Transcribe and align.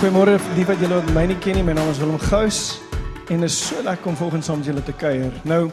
Goeiemôre 0.00 0.40
lief 0.56 0.66
wat 0.66 0.80
julle 0.80 1.02
my 1.14 1.26
nie 1.28 1.38
ken 1.38 1.54
nie. 1.54 1.62
My 1.62 1.76
naam 1.76 1.90
is 1.92 2.00
Willem 2.00 2.18
Gous 2.18 2.89
en 3.30 3.42
is 3.42 3.66
so 3.66 3.82
lekker 3.82 4.06
om 4.10 4.16
volgens 4.16 4.46
saam 4.46 4.58
met 4.58 4.66
julle 4.66 4.82
te 4.82 4.92
kuier. 4.92 5.32
Nou, 5.46 5.70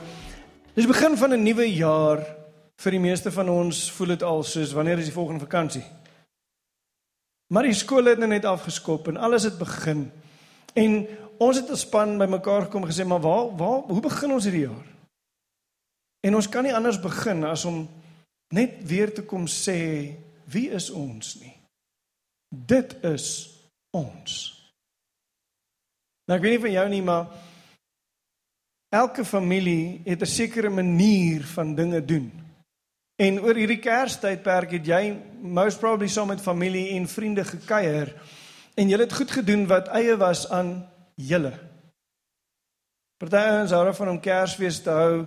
dis 0.78 0.86
begin 0.86 1.18
van 1.18 1.34
'n 1.34 1.44
nuwe 1.44 1.74
jaar. 1.74 2.22
Vir 2.78 2.92
die 2.92 3.00
meeste 3.00 3.32
van 3.32 3.50
ons 3.50 3.92
voel 3.92 4.08
dit 4.08 4.24
al 4.24 4.44
soos 4.44 4.74
wanneer 4.74 4.98
is 4.98 5.06
die 5.06 5.14
volgende 5.14 5.40
vakansie? 5.40 5.84
Maar 7.48 7.64
die 7.64 7.74
skole 7.74 8.10
het 8.10 8.20
nou 8.20 8.30
net 8.30 8.46
afgeskop 8.46 9.08
en 9.08 9.18
alles 9.18 9.44
het 9.44 9.58
begin. 9.58 10.12
En 10.74 11.08
ons 11.38 11.56
het 11.56 11.72
'n 11.72 11.76
span 11.76 12.18
bymekaar 12.18 12.62
gekom 12.62 12.86
gesê, 12.86 13.06
"Maar 13.06 13.22
waar 13.22 13.56
waar 13.58 13.82
hoe 13.82 14.02
begin 14.02 14.32
ons 14.32 14.44
hierdie 14.44 14.68
jaar?" 14.68 14.86
En 16.20 16.36
ons 16.36 16.50
kan 16.50 16.64
nie 16.64 16.76
anders 16.76 17.00
begin 17.00 17.44
as 17.44 17.66
om 17.66 17.90
net 18.54 18.72
weer 18.88 19.14
te 19.14 19.24
kom 19.24 19.48
sê, 19.48 20.14
"Wie 20.46 20.70
is 20.70 20.90
ons 20.90 21.36
nie?" 21.36 21.58
Dit 22.50 23.04
is 23.04 23.50
ons. 23.92 24.58
Nou 26.28 26.38
ek 26.38 26.44
weet 26.44 26.52
nie 26.52 26.66
van 26.68 26.72
jou 26.72 26.90
nie, 26.90 27.02
maar 27.02 27.28
elke 28.90 29.26
familie 29.26 30.02
het 30.06 30.22
'n 30.22 30.26
sekere 30.26 30.70
manier 30.70 31.44
van 31.44 31.76
dinge 31.76 32.06
doen. 32.06 32.32
En 33.16 33.42
oor 33.42 33.56
hierdie 33.56 33.80
Kerstydperk 33.80 34.72
het 34.72 34.86
jy 34.86 35.18
most 35.42 35.80
probably 35.80 36.08
saam 36.08 36.28
met 36.28 36.42
familie 36.42 36.90
en 36.90 37.08
vriende 37.08 37.46
gekuier 37.46 38.14
en 38.76 38.90
julle 38.90 39.04
het 39.04 39.14
goed 39.14 39.32
gedoen 39.32 39.68
wat 39.68 39.88
eie 39.88 40.18
was 40.18 40.50
aan 40.50 40.90
julle. 41.16 41.54
Party 43.18 43.62
ons 43.62 43.72
hou 43.72 43.94
van 43.94 44.10
om 44.10 44.20
Kersfees 44.20 44.82
te 44.86 44.94
hou 44.94 45.26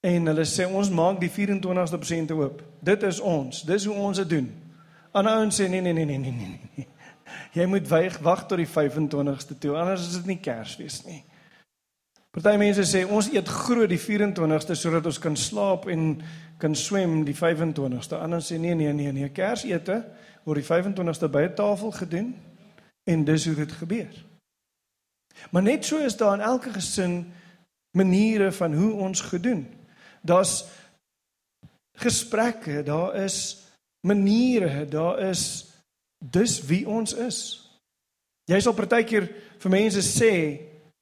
en 0.00 0.26
hulle 0.30 0.44
sê 0.46 0.66
ons 0.70 0.90
maak 0.90 1.18
die 1.20 1.30
24ste 1.30 1.98
persente 1.98 2.34
oop. 2.34 2.62
Dit 2.80 3.02
is 3.02 3.18
ons. 3.20 3.62
Dis 3.62 3.84
hoe 3.84 3.96
ons 3.96 4.16
dit 4.16 4.28
doen. 4.28 4.46
Ander 5.12 5.32
ouens 5.32 5.60
sê 5.60 5.66
nee 5.68 5.80
nee 5.80 5.92
nee 5.92 6.04
nee 6.04 6.18
nee 6.18 6.60
nee. 6.76 6.86
Jy 7.54 7.66
moet 7.66 7.88
wag 7.88 8.18
wag 8.22 8.46
tot 8.46 8.58
die 8.58 8.68
25ste 8.68 9.58
toe, 9.58 9.76
anders 9.76 10.06
is 10.06 10.16
dit 10.20 10.26
nie 10.26 10.40
Kersfees 10.42 11.02
nie. 11.06 11.24
Party 12.34 12.56
mense 12.58 12.82
sê 12.90 13.04
ons 13.06 13.28
eet 13.30 13.46
groot 13.46 13.86
die 13.86 14.00
24ste 14.00 14.74
sodat 14.74 15.06
ons 15.06 15.20
kan 15.22 15.36
slaap 15.38 15.84
en 15.86 16.16
kan 16.58 16.74
swem 16.74 17.20
die 17.22 17.34
25ste. 17.36 18.18
Ander 18.18 18.42
sê 18.42 18.58
nee 18.58 18.74
nee 18.74 18.92
nee 18.92 19.12
nee, 19.14 19.30
Kersete 19.30 20.00
word 20.42 20.58
die 20.58 20.66
25ste 20.66 21.30
by 21.30 21.44
'n 21.46 21.54
tafel 21.54 21.92
gedoen 21.94 22.34
en 23.06 23.24
dis 23.24 23.46
hoe 23.46 23.54
dit 23.54 23.72
gebeur. 23.72 24.14
Maar 25.50 25.62
net 25.62 25.84
so 25.84 25.98
is 25.98 26.16
daar 26.16 26.34
in 26.34 26.40
elke 26.40 26.72
gesin 26.72 27.32
maniere 27.96 28.52
van 28.52 28.74
hoe 28.74 28.92
ons 28.92 29.20
gedoen. 29.20 29.66
Daar's 30.22 30.64
gesprekke, 31.96 32.82
daar 32.82 33.14
is 33.14 33.62
maniere, 34.00 34.88
daar 34.88 35.18
is 35.18 35.70
dis 36.18 36.62
wie 36.66 36.88
ons 36.88 37.14
is. 37.14 37.38
Jy 38.44 38.60
sal 38.60 38.74
partykeer 38.74 39.30
vir 39.58 39.70
mense 39.70 40.02
sê, 40.02 40.32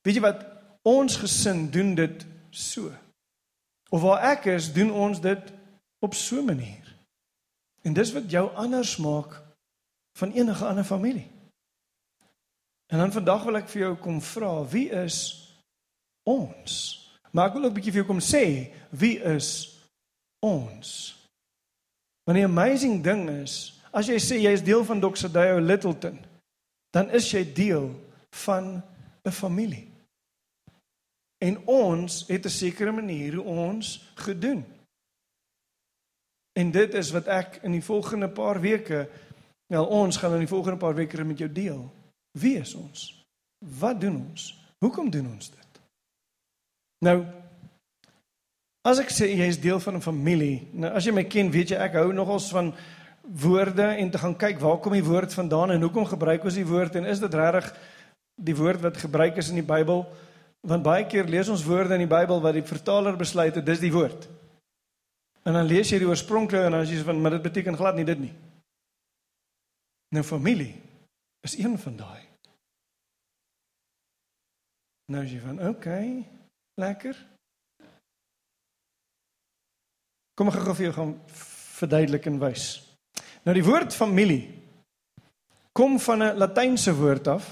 weet 0.02 0.14
jy 0.14 0.20
wat, 0.20 0.51
ons 0.82 1.16
gesin 1.16 1.70
doen 1.70 1.94
dit 1.94 2.26
so. 2.50 2.92
Of 3.90 4.00
waar 4.00 4.22
ek 4.32 4.48
is, 4.54 4.72
doen 4.72 4.90
ons 4.90 5.20
dit 5.20 5.52
op 6.02 6.14
so 6.14 6.40
'n 6.40 6.44
manier. 6.44 6.96
En 7.82 7.92
dis 7.92 8.12
wat 8.12 8.30
jou 8.30 8.54
anders 8.54 8.96
maak 8.96 9.42
van 10.18 10.32
enige 10.32 10.64
ander 10.64 10.84
familie. 10.84 11.30
En 12.86 12.98
dan 12.98 13.12
vandag 13.12 13.44
wil 13.44 13.56
ek 13.56 13.68
vir 13.68 13.80
jou 13.80 13.96
kom 13.96 14.20
vra, 14.20 14.64
wie 14.64 14.90
is 14.90 15.48
ons? 16.22 17.00
Maar 17.30 17.46
ek 17.46 17.52
wil 17.52 17.64
ook 17.64 17.70
'n 17.70 17.74
bietjie 17.74 17.92
vir 17.92 18.04
jou 18.04 18.06
kom 18.06 18.20
sê, 18.20 18.72
wie 18.90 19.18
is 19.18 19.78
ons? 20.40 21.16
Want 22.24 22.36
die 22.36 22.44
amazing 22.44 23.02
ding 23.04 23.30
is, 23.30 23.82
As 23.92 24.08
jy 24.08 24.16
sê 24.24 24.38
jy 24.40 24.54
is 24.56 24.64
deel 24.64 24.84
van 24.88 25.00
Doxadio 25.02 25.58
Littleton, 25.60 26.16
dan 26.96 27.10
is 27.12 27.28
jy 27.28 27.44
deel 27.44 27.90
van 28.44 28.80
'n 29.24 29.30
familie. 29.30 29.91
En 31.42 31.58
ons 31.66 32.24
het 32.28 32.44
'n 32.46 32.48
sekere 32.48 32.92
manier 32.92 33.34
hoe 33.34 33.44
ons 33.44 34.12
gedoen. 34.14 34.64
En 36.52 36.70
dit 36.70 36.94
is 36.94 37.10
wat 37.10 37.26
ek 37.26 37.58
in 37.62 37.72
die 37.72 37.84
volgende 37.84 38.28
paar 38.28 38.60
weke, 38.60 39.08
wel 39.66 39.86
ons 39.86 40.16
gaan 40.16 40.32
in 40.32 40.44
die 40.44 40.54
volgende 40.54 40.78
paar 40.78 40.94
weke 40.94 41.24
met 41.24 41.38
jou 41.38 41.52
deel. 41.52 41.92
Wie 42.38 42.58
is 42.58 42.74
ons? 42.74 43.24
Wat 43.58 44.00
doen 44.00 44.16
ons? 44.28 44.58
Hoekom 44.78 45.10
doen 45.10 45.26
ons 45.26 45.50
dit? 45.50 45.80
Nou 46.98 47.24
as 48.82 48.98
ek 48.98 49.12
sê 49.14 49.28
jy 49.30 49.46
is 49.46 49.60
deel 49.60 49.80
van 49.80 49.94
'n 49.96 50.02
familie, 50.02 50.68
nou 50.72 50.90
as 50.92 51.04
jy 51.04 51.12
my 51.12 51.24
ken, 51.24 51.50
weet 51.50 51.68
jy 51.68 51.76
ek 51.76 51.92
hou 51.92 52.12
nogals 52.12 52.50
van 52.50 52.74
woorde 53.22 53.82
en 53.82 54.10
te 54.10 54.18
gaan 54.18 54.36
kyk 54.36 54.58
waar 54.58 54.78
kom 54.78 54.92
die 54.92 55.04
woord 55.04 55.34
vandaan 55.34 55.70
en 55.70 55.80
hoekom 55.80 56.04
gebruik 56.04 56.44
ons 56.44 56.54
die 56.54 56.66
woord 56.66 56.94
en 56.94 57.04
is 57.04 57.20
dit 57.20 57.34
regtig 57.34 57.78
die 58.34 58.56
woord 58.56 58.80
wat 58.80 58.96
gebruik 58.96 59.36
is 59.36 59.48
in 59.48 59.54
die 59.54 59.74
Bybel? 59.74 60.06
Want 60.62 60.84
baie 60.86 61.06
keer 61.10 61.26
lees 61.26 61.50
ons 61.50 61.64
woorde 61.66 61.96
in 61.96 62.04
die 62.04 62.10
Bybel 62.10 62.40
wat 62.42 62.54
die 62.54 62.66
vertaler 62.66 63.16
besluit 63.18 63.56
het 63.58 63.66
dis 63.66 63.82
die 63.82 63.92
woord. 63.92 64.28
En 65.42 65.58
dan 65.58 65.66
lees 65.66 65.90
jy 65.90 65.98
die 65.98 66.06
oorspronklike 66.06 66.68
en 66.68 66.76
dan 66.76 66.84
is 66.86 66.92
jy 66.94 67.02
van 67.02 67.18
maar 67.20 67.34
dit 67.34 67.42
beteken 67.42 67.78
glad 67.78 67.98
nie 67.98 68.06
dit 68.06 68.20
nie. 68.28 68.34
Nou 70.14 70.22
familie 70.22 70.76
is 71.42 71.56
een 71.58 71.74
van 71.78 71.96
daai. 71.98 72.22
Nou 75.10 75.24
jy 75.26 75.40
van 75.42 75.58
okay, 75.66 76.22
lekker. 76.78 77.18
Kom 80.38 80.48
ek 80.48 80.62
gou 80.62 80.76
vir 80.78 80.88
jou 80.88 80.94
gaan 80.96 81.14
verduidelik 81.82 82.28
en 82.30 82.38
wys. 82.40 82.66
Nou 83.42 83.54
die 83.58 83.66
woord 83.66 83.94
familie 83.96 84.44
kom 85.74 85.98
van 85.98 86.22
'n 86.22 86.38
latynse 86.38 86.94
woord 86.94 87.28
af 87.28 87.48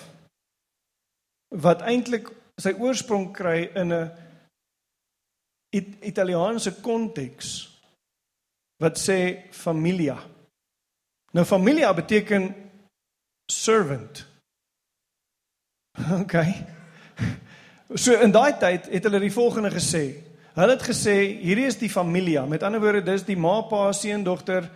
wat 1.49 1.83
eintlik 1.83 2.31
sy 2.61 2.75
oorsprong 2.79 3.31
kry 3.35 3.71
in 3.75 3.93
'n 3.93 4.11
It 5.71 6.03
Italiaanse 6.03 6.81
konteks 6.83 7.69
wat 8.83 8.99
sê 8.99 9.51
familia. 9.55 10.17
Nou 11.33 11.45
familia 11.45 11.93
beteken 11.95 12.49
servant. 13.47 14.27
OK. 16.23 16.35
So 17.95 18.19
in 18.19 18.35
daai 18.35 18.59
tyd 18.59 18.89
het 18.91 19.07
hulle 19.07 19.21
die 19.23 19.33
volgende 19.35 19.71
gesê. 19.71 20.05
Hulle 20.57 20.75
het 20.75 20.83
gesê 20.83 21.15
hierdie 21.39 21.69
is 21.71 21.79
die 21.79 21.91
familia. 21.91 22.43
Met 22.47 22.67
ander 22.67 22.83
woorde 22.83 23.05
dis 23.07 23.23
die 23.29 23.39
ma, 23.39 23.61
pa, 23.71 23.93
seun, 23.95 24.27
dogter, 24.27 24.67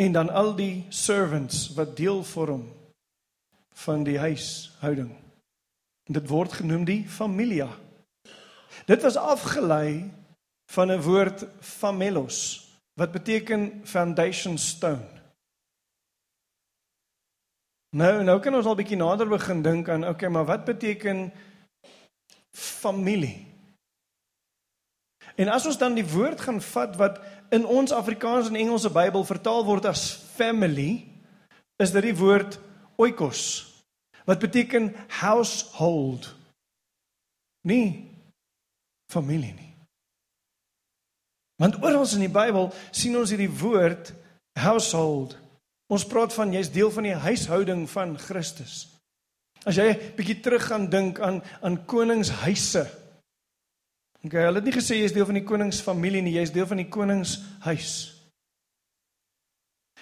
en 0.00 0.12
dan 0.12 0.32
al 0.32 0.54
die 0.56 0.86
servants 0.88 1.74
wat 1.76 1.96
deel 1.96 2.24
vorm 2.24 2.64
van 3.84 4.04
die 4.04 4.18
huishouding. 4.18 5.12
Dit 6.06 6.28
word 6.30 6.52
genoem 6.52 6.84
die 6.86 7.02
familia. 7.08 7.68
Dit 8.86 9.02
was 9.02 9.16
afgelei 9.16 10.10
van 10.72 10.90
'n 10.90 11.02
woord 11.02 11.46
famelos 11.60 12.38
wat 12.94 13.12
beteken 13.12 13.80
foundation 13.84 14.58
stone. 14.58 15.08
Nou 17.96 18.22
nou 18.24 18.40
kan 18.40 18.54
ons 18.54 18.66
al 18.66 18.74
bietjie 18.74 18.96
nader 18.96 19.28
begin 19.28 19.62
dink 19.62 19.88
aan 19.88 20.08
okay, 20.08 20.28
maar 20.28 20.44
wat 20.44 20.64
beteken 20.64 21.32
familie? 22.50 23.46
En 25.36 25.48
as 25.48 25.66
ons 25.66 25.78
dan 25.78 25.94
die 25.94 26.06
woord 26.08 26.40
gaan 26.40 26.60
vat 26.60 26.96
wat 26.96 27.20
in 27.48 27.66
ons 27.66 27.92
Afrikaans 27.92 28.48
en 28.48 28.56
Engelse 28.56 28.90
Bybel 28.90 29.24
vertaal 29.24 29.64
word 29.64 29.84
as 29.84 30.12
family, 30.34 31.04
is 31.76 31.92
dit 31.92 32.02
die 32.02 32.16
woord 32.16 32.58
oikos 32.96 33.75
wat 34.26 34.42
beteken 34.42 34.90
household. 35.20 36.28
Nie 37.66 38.10
familie 39.12 39.54
nie. 39.54 39.72
Want 41.62 41.78
oral 41.82 42.04
in 42.12 42.26
die 42.26 42.32
Bybel 42.32 42.68
sien 42.90 43.16
ons 43.16 43.32
hierdie 43.32 43.50
woord 43.60 44.12
household. 44.58 45.38
Ons 45.88 46.04
praat 46.06 46.34
van 46.34 46.52
jy's 46.52 46.72
deel 46.74 46.90
van 46.92 47.06
die 47.06 47.16
huishouding 47.16 47.86
van 47.90 48.16
Christus. 48.18 48.88
As 49.66 49.78
jy 49.78 49.88
bietjie 50.18 50.40
terug 50.42 50.66
gaan 50.68 50.90
dink 50.90 51.22
aan 51.22 51.40
aan 51.64 51.80
koningshuise 51.88 52.84
Okay, 54.26 54.42
hulle 54.42 54.58
het 54.58 54.66
nie 54.66 54.74
gesê 54.74 54.96
jy 54.98 55.06
is 55.06 55.14
deel 55.14 55.26
van 55.28 55.36
die 55.38 55.46
koningsfamilie 55.46 56.22
nie, 56.24 56.32
jy 56.34 56.42
is 56.48 56.50
deel 56.54 56.66
van 56.66 56.80
die 56.80 56.88
koningshuis. 56.90 57.92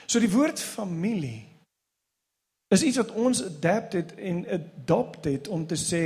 So 0.09 0.21
die 0.23 0.31
woord 0.33 0.61
familie 0.61 1.43
is 2.75 2.83
iets 2.83 2.97
wat 2.97 3.13
ons 3.13 3.43
adapted 3.45 4.15
en 4.15 4.45
adopt 4.51 5.25
het 5.25 5.49
om 5.49 5.67
te 5.67 5.77
sê 5.79 6.05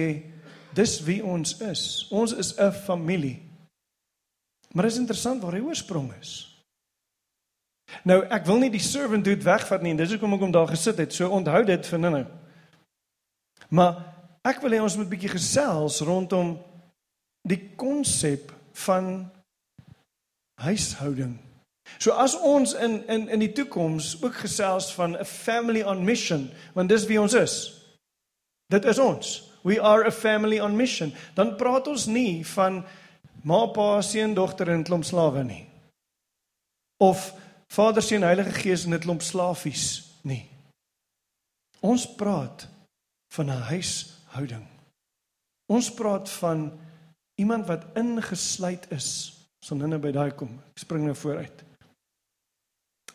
dis 0.75 1.01
wie 1.07 1.21
ons 1.25 1.57
is. 1.65 2.07
Ons 2.11 2.35
is 2.35 2.55
'n 2.57 2.73
familie. 2.73 3.43
Maar 4.73 4.85
is 4.85 4.99
interessant 4.99 5.43
waar 5.43 5.53
die 5.53 5.65
oorsprong 5.65 6.13
is. 6.21 6.63
Nou, 8.05 8.21
ek 8.29 8.45
wil 8.45 8.59
nie 8.59 8.71
die 8.71 8.83
servant 8.85 9.25
dude 9.25 9.45
wegvat 9.45 9.83
nie. 9.83 9.97
Dis 9.97 10.11
hoekom 10.11 10.37
ek 10.37 10.41
hom 10.41 10.53
daar 10.53 10.69
gesit 10.69 10.99
het. 10.99 11.15
So 11.15 11.29
onthou 11.29 11.65
dit 11.65 11.87
vir 11.87 11.99
nou. 11.99 12.27
Maar 13.69 14.05
ek 14.45 14.61
wil 14.61 14.77
hê 14.77 14.81
ons 14.81 14.97
moet 14.97 15.09
bietjie 15.09 15.33
gesels 15.33 16.01
rondom 16.01 16.59
die 17.49 17.75
konsep 17.77 18.53
van 18.73 19.31
huishouding. 20.61 21.48
So 21.99 22.11
as 22.11 22.37
ons 22.37 22.75
in 22.75 23.07
in 23.09 23.29
in 23.29 23.41
die 23.41 23.53
toekoms 23.53 24.23
ook 24.23 24.35
gesels 24.35 24.93
van 24.95 25.17
'n 25.17 25.25
family 25.25 25.83
on 25.83 26.05
mission, 26.05 26.51
want 26.75 26.89
dis 26.89 27.07
wie 27.07 27.21
ons 27.21 27.35
is. 27.35 27.83
Dit 28.67 28.85
is 28.85 28.99
ons. 28.99 29.43
We 29.63 29.81
are 29.81 30.07
a 30.07 30.11
family 30.11 30.61
on 30.61 30.77
mission. 30.77 31.15
Dan 31.35 31.57
praat 31.57 31.87
ons 31.87 32.07
nie 32.07 32.47
van 32.47 32.85
ma, 33.43 33.67
pa, 33.67 34.01
seun, 34.01 34.35
dogter 34.35 34.69
en 34.69 34.85
klomp 34.85 35.05
slawe 35.05 35.45
nie. 35.45 35.67
Of 36.97 37.35
Vader, 37.69 38.03
Seun, 38.03 38.23
Heilige 38.23 38.51
Gees 38.51 38.85
en 38.85 38.95
'n 38.95 38.99
klomp 38.99 39.23
slafies 39.23 40.13
nie. 40.23 40.49
Ons 41.81 42.15
praat 42.15 42.69
van 43.29 43.47
'n 43.47 43.63
huishouding. 43.71 44.67
Ons 45.67 45.95
praat 45.95 46.31
van 46.31 46.73
iemand 47.35 47.67
wat 47.67 47.85
ingesluit 47.95 48.91
is. 48.91 49.33
Ons 49.59 49.67
sal 49.67 49.77
nou 49.77 49.99
by 49.99 50.11
daai 50.11 50.31
kom. 50.31 50.61
Ek 50.71 50.79
spring 50.79 51.05
nou 51.05 51.15
vooruit. 51.15 51.65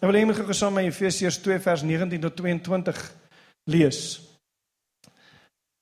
Ek 0.03 0.09
wil 0.09 0.17
hê 0.17 0.21
jy 0.25 0.27
moet 0.27 0.39
gesaam 0.49 0.73
met 0.75 0.89
Efesiërs 0.89 1.37
2 1.39 1.61
vers 1.63 1.81
19 1.87 2.19
tot 2.25 2.33
22 2.35 2.97
lees. 3.71 3.99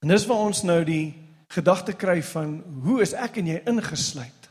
En 0.05 0.11
dis 0.13 0.25
waar 0.29 0.43
ons 0.45 0.59
nou 0.61 0.83
die 0.85 1.07
gedagte 1.49 1.95
kry 1.97 2.19
van 2.29 2.59
hoe 2.83 2.99
is 3.01 3.15
ek 3.17 3.39
en 3.41 3.49
jy 3.49 3.55
ingesluit 3.71 4.45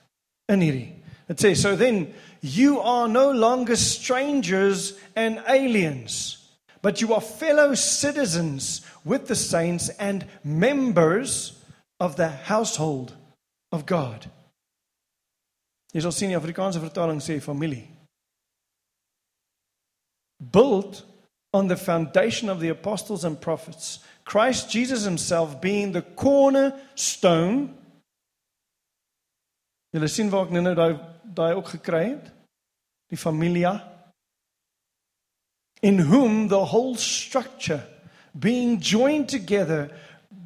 in 0.51 0.65
hierdie. 0.67 0.89
Dit 1.31 1.45
sê 1.47 1.53
so 1.55 1.79
then 1.79 2.09
you 2.43 2.81
are 2.83 3.07
no 3.07 3.31
longer 3.31 3.79
strangers 3.79 4.97
and 5.15 5.39
aliens 5.47 6.43
but 6.83 6.99
you 6.99 7.15
are 7.15 7.23
fellow 7.23 7.79
citizens 7.79 8.83
with 9.07 9.31
the 9.31 9.39
saints 9.39 9.89
and 10.03 10.27
members 10.43 11.63
of 12.03 12.19
the 12.19 12.27
household 12.51 13.15
of 13.71 13.87
God. 13.87 14.27
Jy 15.95 16.03
sal 16.03 16.19
sien 16.19 16.35
die 16.35 16.43
Afrikaanse 16.43 16.83
vertaling 16.83 17.23
sê 17.23 17.39
familie. 17.39 18.00
Built 20.41 21.05
on 21.53 21.69
the 21.69 21.77
foundation 21.77 22.49
of 22.49 22.61
the 22.61 22.69
apostles 22.69 23.25
and 23.25 23.41
prophets, 23.41 24.01
Christ 24.25 24.71
Jesus 24.71 25.05
himself 25.05 25.61
being 25.61 25.93
the 25.93 26.03
cornerstone. 26.03 27.75
Julle 29.93 30.09
sien 30.09 30.31
waar 30.31 30.47
ek 30.47 30.55
nou 30.55 30.75
daai 30.75 30.93
daai 31.35 31.55
ook 31.59 31.73
gekry 31.75 32.05
het? 32.13 32.31
Die 33.11 33.19
familia 33.19 33.75
in 35.83 35.99
whom 35.99 36.49
the 36.49 36.65
whole 36.67 36.95
structure 36.95 37.83
being 38.39 38.81
joined 38.81 39.29
together 39.29 39.91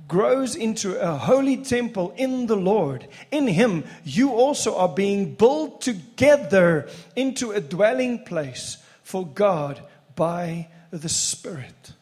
grows 0.07 0.55
into 0.55 0.99
a 1.01 1.17
holy 1.17 1.57
temple 1.57 2.13
in 2.17 2.47
the 2.47 2.57
Lord. 2.57 3.09
In 3.31 3.47
Him, 3.47 3.85
you 4.05 4.33
also 4.33 4.77
are 4.77 4.89
being 4.89 5.35
built 5.35 5.81
together 5.81 6.89
into 7.17 7.53
a 7.53 7.61
dwelling 7.61 8.25
place 8.25 8.79
for 9.05 9.29
God 9.35 9.83
by 10.17 10.67
the 10.91 11.09
Spirit. 11.09 11.95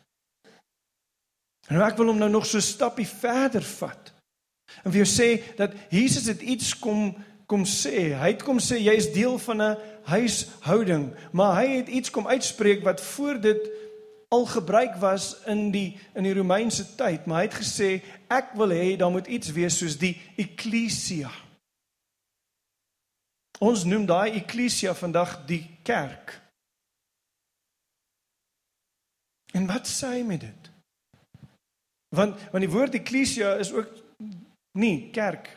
En 1.69 1.83
ek 1.83 1.99
wil 1.99 2.13
hom 2.13 2.21
nou 2.21 2.31
nog 2.31 2.47
so 2.47 2.59
'n 2.59 2.65
stappie 2.65 3.09
verder 3.09 3.63
vat. 3.63 4.13
En 4.85 4.93
vir 4.93 5.05
jou 5.05 5.11
sê 5.11 5.57
dat 5.57 5.73
Jesus 5.91 6.27
het 6.27 6.43
iets 6.43 6.79
kom 6.79 7.15
kom 7.47 7.65
sê. 7.65 8.17
Hy 8.17 8.33
het 8.33 8.43
kom 8.43 8.59
sê 8.59 8.79
jy 8.81 8.95
is 8.97 9.13
deel 9.13 9.39
van 9.39 9.63
'n 9.63 9.79
huishouding, 10.05 11.13
maar 11.33 11.61
hy 11.61 11.77
het 11.77 11.89
iets 11.89 12.11
kom 12.11 12.27
uitspreek 12.27 12.83
wat 12.83 13.01
voor 13.01 13.41
dit 13.41 13.71
al 14.29 14.47
gebruik 14.47 14.97
was 14.97 15.37
in 15.47 15.71
die 15.71 15.99
in 16.15 16.23
die 16.23 16.35
Romeinse 16.35 16.95
tyd, 16.95 17.27
maar 17.27 17.43
hy 17.43 17.49
het 17.51 17.61
gesê 17.61 18.03
ek 18.29 18.55
wil 18.57 18.69
hê 18.69 18.97
daar 18.97 19.11
moet 19.11 19.27
iets 19.27 19.53
wees 19.53 19.79
soos 19.79 19.99
die 19.99 20.17
ekklesia. 20.37 21.31
Ons 23.61 23.85
noem 23.85 24.07
daai 24.07 24.33
ekklesia 24.41 24.95
vandag 24.95 25.45
die 25.47 25.69
kerk. 25.83 26.42
En 29.53 29.67
wat 29.69 29.89
sê 29.89 30.17
hy 30.17 30.23
met 30.27 30.41
dit? 30.41 30.71
Want 32.17 32.41
want 32.53 32.65
die 32.65 32.73
woord 32.73 32.97
ekklesia 33.01 33.55
is 33.61 33.73
ook 33.73 33.89
nie 34.81 35.11
kerk 35.13 35.49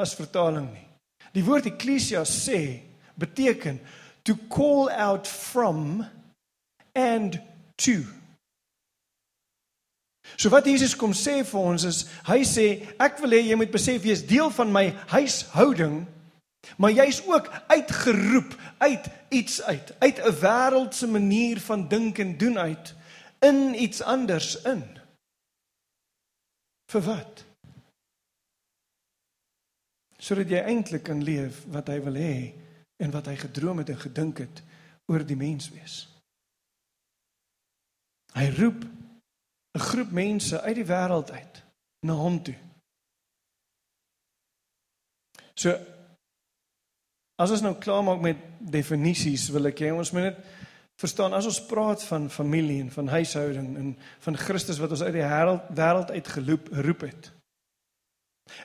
as 0.00 0.16
vertaling 0.16 0.68
nie. 0.72 0.88
Die 1.36 1.44
woord 1.44 1.68
ekklesia 1.68 2.24
sê 2.28 2.80
beteken 3.16 3.80
to 4.24 4.36
call 4.52 4.90
out 4.90 5.26
from 5.26 6.04
and 6.94 7.40
to. 7.76 8.02
So 10.36 10.50
wat 10.50 10.66
Jesus 10.66 10.96
kom 10.98 11.14
sê 11.14 11.38
vir 11.46 11.60
ons 11.60 11.84
is 11.86 12.02
hy 12.26 12.42
sê 12.48 12.66
ek 13.00 13.20
wil 13.22 13.36
hê 13.36 13.44
jy 13.46 13.56
moet 13.60 13.72
besef 13.72 14.04
jy 14.04 14.16
is 14.16 14.26
deel 14.26 14.50
van 14.52 14.72
my 14.74 14.88
huishouding 15.12 16.02
maar 16.76 16.92
jy's 16.92 17.22
ook 17.26 17.48
uitgeroep 17.66 18.56
uit 18.78 19.06
iets 19.28 19.62
uit 19.62 19.94
uit 19.98 20.18
'n 20.18 20.38
wêreldse 20.40 21.06
manier 21.06 21.60
van 21.60 21.88
dink 21.88 22.18
en 22.18 22.38
doen 22.38 22.58
uit 22.58 22.94
in 23.38 23.82
iets 23.82 24.02
anders 24.02 24.62
in. 24.62 24.98
Vir 26.92 27.02
wat? 27.02 27.44
Sodat 30.16 30.48
jy 30.48 30.62
eintlik 30.64 31.02
kan 31.02 31.22
leef 31.22 31.64
wat 31.70 31.88
hy 31.88 32.00
wil 32.02 32.14
hê 32.14 32.54
en 32.96 33.10
wat 33.10 33.26
hy 33.26 33.36
gedroom 33.36 33.78
het 33.78 33.88
en 33.88 34.00
gedink 34.00 34.38
het 34.38 34.62
oor 35.06 35.26
die 35.26 35.36
menswees. 35.36 36.08
Hy 38.32 38.48
roep 38.58 38.84
'n 39.76 39.84
groep 39.90 40.10
mense 40.10 40.60
uit 40.60 40.74
die 40.74 40.88
wêreld 40.88 41.30
uit 41.30 41.62
na 42.06 42.12
hom 42.12 42.42
toe. 42.42 42.56
So 45.54 45.95
as 47.36 47.52
ons 47.52 47.64
nou 47.64 47.74
klaar 47.80 48.04
maak 48.04 48.22
met 48.24 48.44
definisies, 48.60 49.50
wil 49.52 49.68
ek 49.70 49.84
hê 49.84 49.92
ons 49.92 50.12
moet 50.16 50.30
net 50.30 50.44
verstaan 50.96 51.36
as 51.36 51.44
ons 51.48 51.60
praat 51.68 52.00
van 52.08 52.30
familie 52.32 52.80
en 52.80 52.90
van 52.90 53.10
huishouding 53.12 53.72
en 53.76 53.88
van 54.24 54.38
Christus 54.40 54.80
wat 54.80 54.94
ons 54.96 55.04
uit 55.04 55.18
die 55.18 55.24
wêreld 55.24 56.12
uit 56.14 56.30
geloop 56.38 56.70
roep 56.86 57.04
het. 57.04 57.32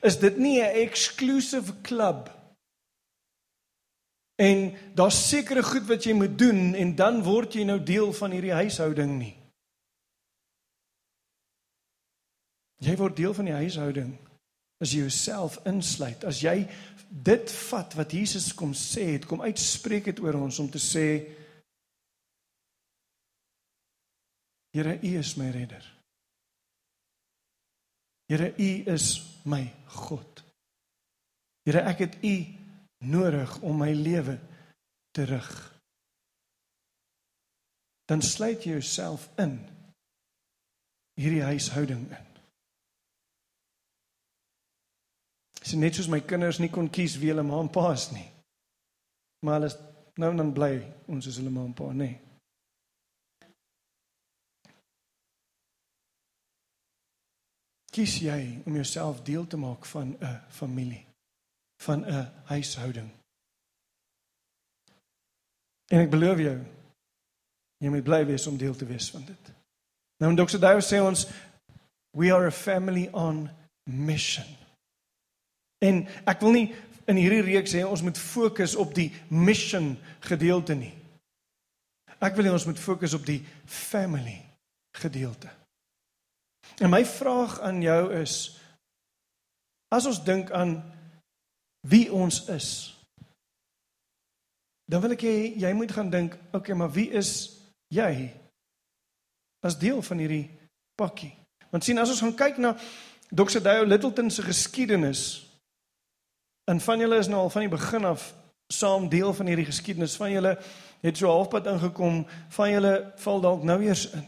Is 0.01 0.19
dit 0.19 0.38
nie 0.38 0.62
'n 0.62 0.88
exclusive 0.88 1.81
club? 1.81 2.31
En 4.35 4.73
daar's 4.95 5.30
sekere 5.30 5.63
goed 5.63 5.85
wat 5.87 6.04
jy 6.04 6.13
moet 6.13 6.37
doen 6.37 6.73
en 6.73 6.95
dan 6.95 7.23
word 7.23 7.54
jy 7.54 7.63
nou 7.63 7.83
deel 7.83 8.13
van 8.13 8.31
hierdie 8.31 8.54
huishouding 8.54 9.18
nie. 9.18 9.35
Jy 12.81 12.95
word 12.97 13.16
deel 13.16 13.33
van 13.33 13.45
die 13.45 13.54
huishouding 13.54 14.18
as 14.81 14.94
jy 14.94 15.04
jouself 15.06 15.59
insluit. 15.69 16.26
As 16.28 16.42
jy 16.44 16.66
dit 17.11 17.54
vat 17.69 17.95
wat 18.00 18.14
Jesus 18.16 18.52
kom 18.57 18.73
sê 18.78 19.14
het, 19.16 19.28
kom 19.30 19.44
uitspreek 19.44 20.09
het 20.11 20.21
oor 20.23 20.40
ons 20.42 20.59
om 20.64 20.69
te 20.71 20.81
sê 20.81 21.07
Here, 24.71 24.94
U 25.04 25.18
is 25.19 25.33
my 25.35 25.50
redder. 25.52 25.83
Here, 28.30 28.54
U 28.56 28.69
is 28.88 29.19
my 29.44 29.66
God. 29.92 30.40
Here, 31.68 31.83
ek 31.92 32.06
het 32.06 32.16
U 32.23 32.35
nodig 33.04 33.57
om 33.68 33.83
my 33.83 33.92
lewe 33.92 34.38
te 35.11 35.28
rig. 35.28 35.52
Dan 38.07 38.23
sluit 38.23 38.64
jy 38.64 38.78
jouself 38.78 39.28
in 39.44 39.57
hierdie 41.19 41.44
huishouding 41.44 42.07
in. 42.07 42.31
Dis 45.61 45.77
net 45.77 45.95
soos 45.95 46.09
my 46.09 46.19
kinders 46.25 46.59
nie 46.59 46.71
kon 46.73 46.89
kies 46.89 47.19
wie 47.21 47.30
hulle 47.30 47.45
ma 47.45 47.59
en 47.61 47.69
pa 47.69 47.91
is 47.94 48.09
nie. 48.15 48.25
Maar 49.45 49.59
hulle 49.59 49.69
is 49.69 49.77
nou 50.21 50.33
dan 50.37 50.51
bly 50.53 50.73
ons 51.13 51.27
is 51.30 51.37
hulle 51.37 51.53
ma 51.53 51.63
en 51.65 51.73
pa, 51.77 51.91
nê. 51.94 52.09
Kies 57.91 58.18
jy 58.23 58.39
om 58.65 58.75
jouself 58.80 59.21
deel 59.27 59.47
te 59.47 59.57
maak 59.59 59.85
van 59.85 60.15
'n 60.19 60.41
familie, 60.49 61.06
van 61.83 62.06
'n 62.06 62.31
huishouding. 62.45 63.09
En 65.91 65.99
ek 65.99 66.09
beloof 66.09 66.39
jou, 66.39 66.59
jy 67.77 67.89
moet 67.89 68.03
bly 68.03 68.25
wees 68.25 68.47
om 68.47 68.57
deel 68.57 68.75
te 68.75 68.85
wees 68.85 69.09
van 69.11 69.25
dit. 69.25 69.51
Nou 70.18 70.35
Dr. 70.35 70.57
Dawie 70.57 70.81
sê 70.81 71.01
ons 71.01 71.27
we 72.18 72.31
are 72.33 72.47
a 72.47 72.51
family 72.51 73.09
on 73.11 73.49
mission. 73.83 74.60
En 75.81 76.04
ek 76.30 76.44
wil 76.45 76.56
nie 76.56 76.68
in 77.09 77.18
hierdie 77.18 77.44
reeks 77.45 77.73
sê 77.73 77.81
ons 77.85 78.04
moet 78.06 78.18
fokus 78.18 78.76
op 78.80 78.94
die 78.95 79.09
mission 79.33 79.95
gedeelte 80.28 80.78
nie. 80.78 80.94
Ek 82.21 82.38
wil 82.38 82.45
hê 82.45 82.54
ons 82.54 82.68
moet 82.69 82.80
fokus 82.80 83.16
op 83.18 83.26
die 83.26 83.42
family 83.66 84.38
gedeelte. 85.02 85.50
En 86.78 86.92
my 86.94 87.02
vraag 87.06 87.57
aan 87.66 87.81
jou 87.81 88.02
is 88.21 88.35
as 89.92 90.06
ons 90.07 90.21
dink 90.23 90.52
aan 90.56 90.78
wie 91.90 92.06
ons 92.14 92.45
is, 92.54 92.68
dan 94.85 95.02
wil 95.04 95.16
ek 95.16 95.26
hê 95.26 95.35
jy 95.59 95.71
moet 95.76 95.92
gaan 95.92 96.11
dink, 96.14 96.38
okay, 96.54 96.76
maar 96.78 96.92
wie 96.94 97.09
is 97.18 97.57
jy? 97.92 98.30
As 99.66 99.80
deel 99.80 100.02
van 100.06 100.21
hierdie 100.21 100.45
pakkie. 101.00 101.33
Want 101.71 101.85
sien 101.85 102.00
as 102.02 102.11
ons 102.14 102.21
gaan 102.23 102.38
kyk 102.38 102.59
na 102.61 102.76
Dr. 103.31 103.61
Dale 103.64 103.88
Littleton 103.88 104.30
se 104.31 104.44
geskiedenis, 104.44 105.50
en 106.63 106.80
van 106.80 106.99
julle 106.99 107.18
is 107.18 107.27
nou 107.27 107.41
al 107.41 107.49
van 107.49 107.61
die 107.61 107.71
begin 107.71 108.06
af 108.06 108.33
saam 108.71 109.09
deel 109.09 109.33
van 109.33 109.45
hierdie 109.45 109.65
geskiedenis 109.65 110.15
van 110.15 110.31
julle 110.31 110.57
het 111.01 111.18
so 111.18 111.27
halfpad 111.27 111.68
ingekom, 111.68 112.25
van 112.49 112.69
julle 112.71 112.94
val 113.15 113.41
dalk 113.41 113.63
nou 113.63 113.81
eers 113.83 114.06
in. 114.09 114.25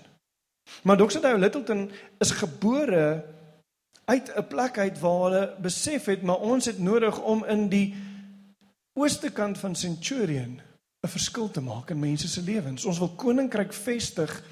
Maar 0.84 0.98
Dr. 0.98 1.20
Dale 1.20 1.40
Littleton 1.40 1.92
is 2.20 2.32
gebore 2.32 3.26
uit 4.06 4.32
'n 4.36 4.48
plek 4.48 4.78
uit 4.78 5.00
waar 5.00 5.22
hulle 5.24 5.56
besef 5.62 6.06
het 6.06 6.22
maar 6.22 6.40
ons 6.40 6.66
het 6.66 6.80
nodig 6.80 7.22
om 7.22 7.46
in 7.46 7.70
die 7.70 7.96
ooste 8.94 9.32
kant 9.32 9.58
van 9.58 9.76
Centurion 9.76 10.62
'n 11.04 11.08
verskil 11.08 11.52
te 11.52 11.62
maak 11.62 11.90
in 11.90 12.00
mense 12.00 12.28
se 12.28 12.42
lewens. 12.42 12.86
Ons 12.86 13.00
wil 13.00 13.10
koninkryk 13.10 13.74
vestig 13.74 14.44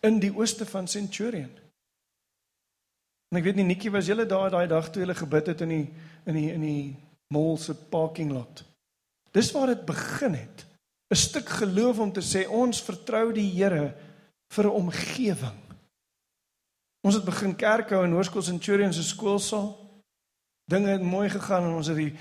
in 0.00 0.18
die 0.18 0.34
ooste 0.34 0.66
van 0.66 0.88
Centurion. 0.88 1.50
En 3.28 3.38
ek 3.38 3.44
weet 3.44 3.54
nie 3.54 3.64
Nikki 3.64 3.90
was 3.90 4.06
julle 4.06 4.26
daar 4.26 4.50
daai 4.50 4.66
dag 4.66 4.90
toe 4.90 5.02
hulle 5.02 5.14
gebid 5.14 5.46
het 5.46 5.60
in 5.60 5.68
die 5.68 5.92
in 6.24 6.34
die 6.34 6.52
in 6.52 6.60
die 6.60 6.96
mall 7.34 7.56
se 7.58 7.74
parking 7.74 8.32
lot. 8.32 8.64
Dis 9.30 9.52
waar 9.52 9.66
dit 9.66 9.84
begin 9.84 10.34
het. 10.34 10.66
'n 11.08 11.14
Stuk 11.14 11.48
geloof 11.48 11.98
om 11.98 12.12
te 12.12 12.22
sê 12.22 12.48
ons 12.48 12.82
vertrou 12.82 13.32
die 13.32 13.50
Here 13.50 13.94
vir 14.54 14.64
'n 14.64 14.76
omgewing. 14.82 15.60
Ons 17.06 17.14
het 17.14 17.24
begin 17.24 17.56
kerk 17.56 17.90
hou 17.90 18.04
in 18.04 18.12
Hoërskool 18.12 18.42
Centurion 18.42 18.92
se 18.92 19.02
skoolsaal. 19.02 19.78
Dinge 20.70 20.88
het 20.88 21.02
mooi 21.02 21.28
gegaan 21.30 21.62
en 21.62 21.76
ons 21.78 21.86
het 21.86 21.96
die 21.96 22.14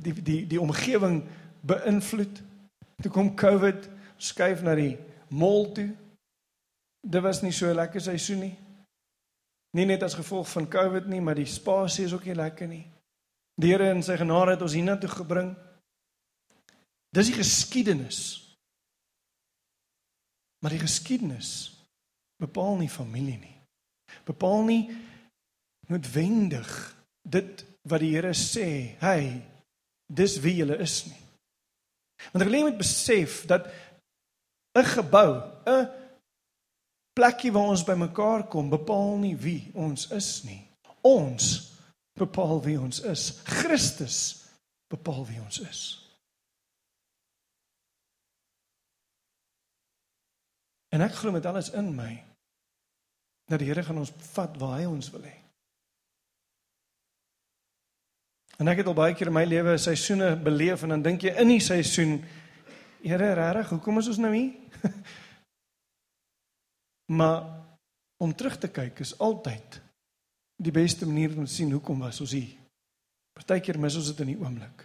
die 0.00 0.22
die 0.22 0.46
die 0.46 0.60
omgewing 0.60 1.24
beïnvloed. 1.60 2.42
Toe 3.02 3.10
kom 3.10 3.34
COVID, 3.34 3.88
skuif 4.16 4.62
na 4.62 4.74
die 4.74 4.96
mall 5.28 5.72
toe. 5.72 5.90
Dit 7.00 7.22
was 7.22 7.42
nie 7.42 7.52
so 7.52 7.66
'n 7.66 7.74
lekker 7.74 8.00
seisoen 8.00 8.38
nie. 8.38 8.56
Nie 9.70 9.84
net 9.86 10.02
as 10.02 10.14
gevolg 10.14 10.48
van 10.48 10.68
COVID 10.68 11.06
nie, 11.06 11.20
maar 11.20 11.34
die 11.34 11.46
spasie 11.46 12.04
is 12.04 12.12
ook 12.12 12.24
nie 12.24 12.34
lekker 12.34 12.66
nie. 12.66 12.86
Die 13.60 13.72
Here 13.72 13.90
in 13.92 14.02
sy 14.02 14.16
genade 14.16 14.54
het 14.54 14.62
ons 14.64 14.76
hiernatoe 14.76 15.10
gebring. 15.12 15.54
Dis 17.12 17.28
die 17.28 17.36
geskiedenis. 17.36 18.20
Maar 20.64 20.76
die 20.76 20.84
geskiedenis 20.84 21.50
bepaal 22.40 22.78
nie 22.80 22.88
familie 22.88 23.38
nie 23.38 23.60
bepaal 24.24 24.64
nie 24.68 24.82
noodwendig 25.90 26.68
dit 27.22 27.64
wat 27.88 28.02
die 28.02 28.12
Here 28.14 28.32
sê, 28.36 28.96
hy 29.00 29.20
dis 30.10 30.36
wie 30.42 30.60
jy 30.60 30.76
is 30.82 31.02
nie. 31.08 31.22
Want 32.30 32.44
ek 32.44 32.50
wil 32.50 32.68
net 32.68 32.78
besef 32.78 33.42
dat 33.48 33.70
'n 34.76 34.84
gebou, 34.84 35.40
'n 35.66 35.88
plekkie 37.16 37.52
waar 37.52 37.72
ons 37.72 37.84
bymekaar 37.84 38.46
kom, 38.48 38.70
bepaal 38.70 39.18
nie 39.18 39.36
wie 39.36 39.70
ons 39.74 40.10
is 40.10 40.44
nie. 40.44 40.62
Ons 41.02 41.69
bepaal 42.20 42.60
wie 42.64 42.76
ons 42.80 43.00
is. 43.08 43.30
Christus 43.48 44.20
bepaal 44.92 45.24
wie 45.28 45.40
ons 45.40 45.60
is. 45.64 45.82
En 50.90 51.04
ek 51.06 51.20
glo 51.20 51.32
met 51.34 51.46
alles 51.46 51.70
in 51.78 51.92
my 51.94 52.12
dat 53.50 53.62
die 53.62 53.70
Here 53.70 53.82
gaan 53.82 53.98
ons 53.98 54.12
vat 54.32 54.54
waar 54.62 54.76
hy 54.78 54.86
ons 54.86 55.08
wil 55.10 55.24
hê. 55.26 55.34
En 58.60 58.68
ek 58.70 58.82
het 58.82 58.90
al 58.90 58.98
baie 58.98 59.14
keer 59.16 59.30
in 59.30 59.34
my 59.34 59.46
lewe 59.48 59.74
seisoene 59.80 60.34
beleef 60.38 60.84
en 60.84 60.94
dan 60.94 61.02
dink 61.02 61.24
jy 61.24 61.32
in 61.40 61.54
die 61.54 61.62
seisoen, 61.64 62.20
Here, 63.00 63.30
regtig, 63.32 63.70
hoekom 63.72 64.02
is 64.02 64.10
ons 64.12 64.18
nou 64.20 64.30
hier? 64.34 64.82
maar 67.18 67.46
om 68.20 68.34
terug 68.36 68.58
te 68.60 68.68
kyk 68.68 69.00
is 69.00 69.14
altyd 69.18 69.80
die 70.60 70.72
beste 70.72 71.06
manier 71.06 71.36
om 71.36 71.44
te 71.44 71.52
sien 71.52 71.72
hoekom 71.72 72.02
was 72.04 72.20
ons 72.20 72.34
hier. 72.36 72.52
Partykeer 73.36 73.78
mis 73.80 73.96
ons 73.96 74.10
dit 74.12 74.20
in 74.26 74.34
die 74.34 74.40
oomblik. 74.40 74.84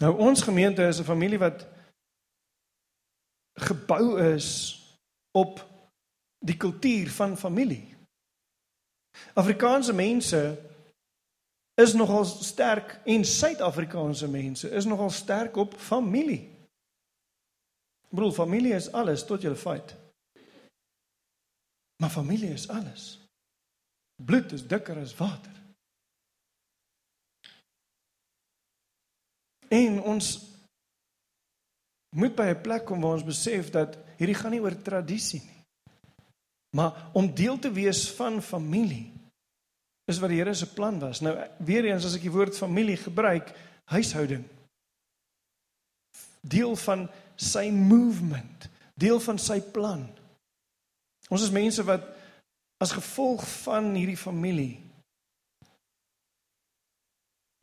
Nou 0.00 0.14
ons 0.24 0.42
gemeente 0.42 0.86
is 0.86 1.00
'n 1.00 1.04
familie 1.04 1.38
wat 1.38 1.66
gebou 3.58 4.20
is 4.34 4.78
op 5.34 5.66
die 6.38 6.56
kultuur 6.56 7.10
van 7.10 7.36
familie. 7.36 7.96
Afrikaanse 9.34 9.92
mense 9.92 10.58
is 11.74 11.92
nogal 11.92 12.24
sterk 12.24 13.00
en 13.04 13.24
Suid-Afrikaanse 13.24 14.28
mense 14.28 14.70
is 14.70 14.84
nogal 14.84 15.10
sterk 15.10 15.56
op 15.56 15.74
familie. 15.74 16.56
Ek 18.08 18.16
bedoel 18.16 18.32
familie 18.32 18.74
is 18.74 18.92
alles 18.92 19.24
tot 19.24 19.42
jy 19.42 19.54
fight. 19.54 19.96
Maar 22.02 22.10
familie 22.10 22.50
is 22.50 22.68
alles. 22.68 23.27
Bloed 24.18 24.52
is 24.52 24.66
dikker 24.66 24.98
as 24.98 25.14
water. 25.16 25.54
En 29.68 30.00
ons 30.00 30.26
moet 32.16 32.34
by 32.34 32.48
'n 32.50 32.62
plek 32.62 32.84
kom 32.84 33.00
waar 33.00 33.18
ons 33.18 33.24
besef 33.24 33.70
dat 33.70 33.98
hierdie 34.16 34.34
gaan 34.34 34.50
nie 34.50 34.60
oor 34.60 34.82
tradisie 34.82 35.40
nie. 35.40 35.64
Maar 36.76 37.10
om 37.12 37.34
deel 37.34 37.58
te 37.58 37.70
wees 37.72 38.10
van 38.10 38.42
familie 38.42 39.12
is 40.04 40.18
wat 40.18 40.32
die 40.32 40.38
Here 40.40 40.54
se 40.54 40.72
plan 40.72 40.98
was. 40.98 41.20
Nou 41.20 41.34
weer 41.58 41.84
eens 41.84 42.04
as 42.04 42.14
ek 42.16 42.22
die 42.22 42.32
woord 42.32 42.56
familie 42.56 42.96
gebruik, 42.96 43.52
huishouding. 43.84 44.44
Deel 46.40 46.76
van 46.76 47.08
sy 47.36 47.68
movement, 47.70 48.68
deel 48.94 49.20
van 49.20 49.38
sy 49.38 49.60
plan. 49.60 50.08
Ons 51.28 51.42
is 51.42 51.50
mense 51.50 51.84
wat 51.84 52.17
as 52.78 52.94
gevolg 52.94 53.42
van 53.64 53.94
hierdie 53.94 54.18
familie 54.18 54.88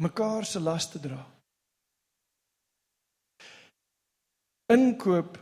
mekaar 0.04 0.46
se 0.46 0.60
laste 0.60 1.00
dra. 1.00 1.22
Inkoop 4.74 5.38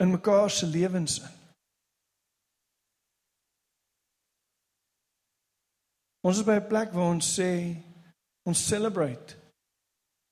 in 0.00 0.10
mekaar 0.10 0.50
se 0.50 0.66
lewens 0.66 1.18
in. 1.20 1.36
Ons 6.20 6.38
is 6.38 6.44
by 6.44 6.56
'n 6.60 6.68
plek 6.68 6.92
waar 6.92 7.12
ons 7.14 7.26
sê 7.38 7.76
ons 8.48 8.66
celebrate 8.66 9.36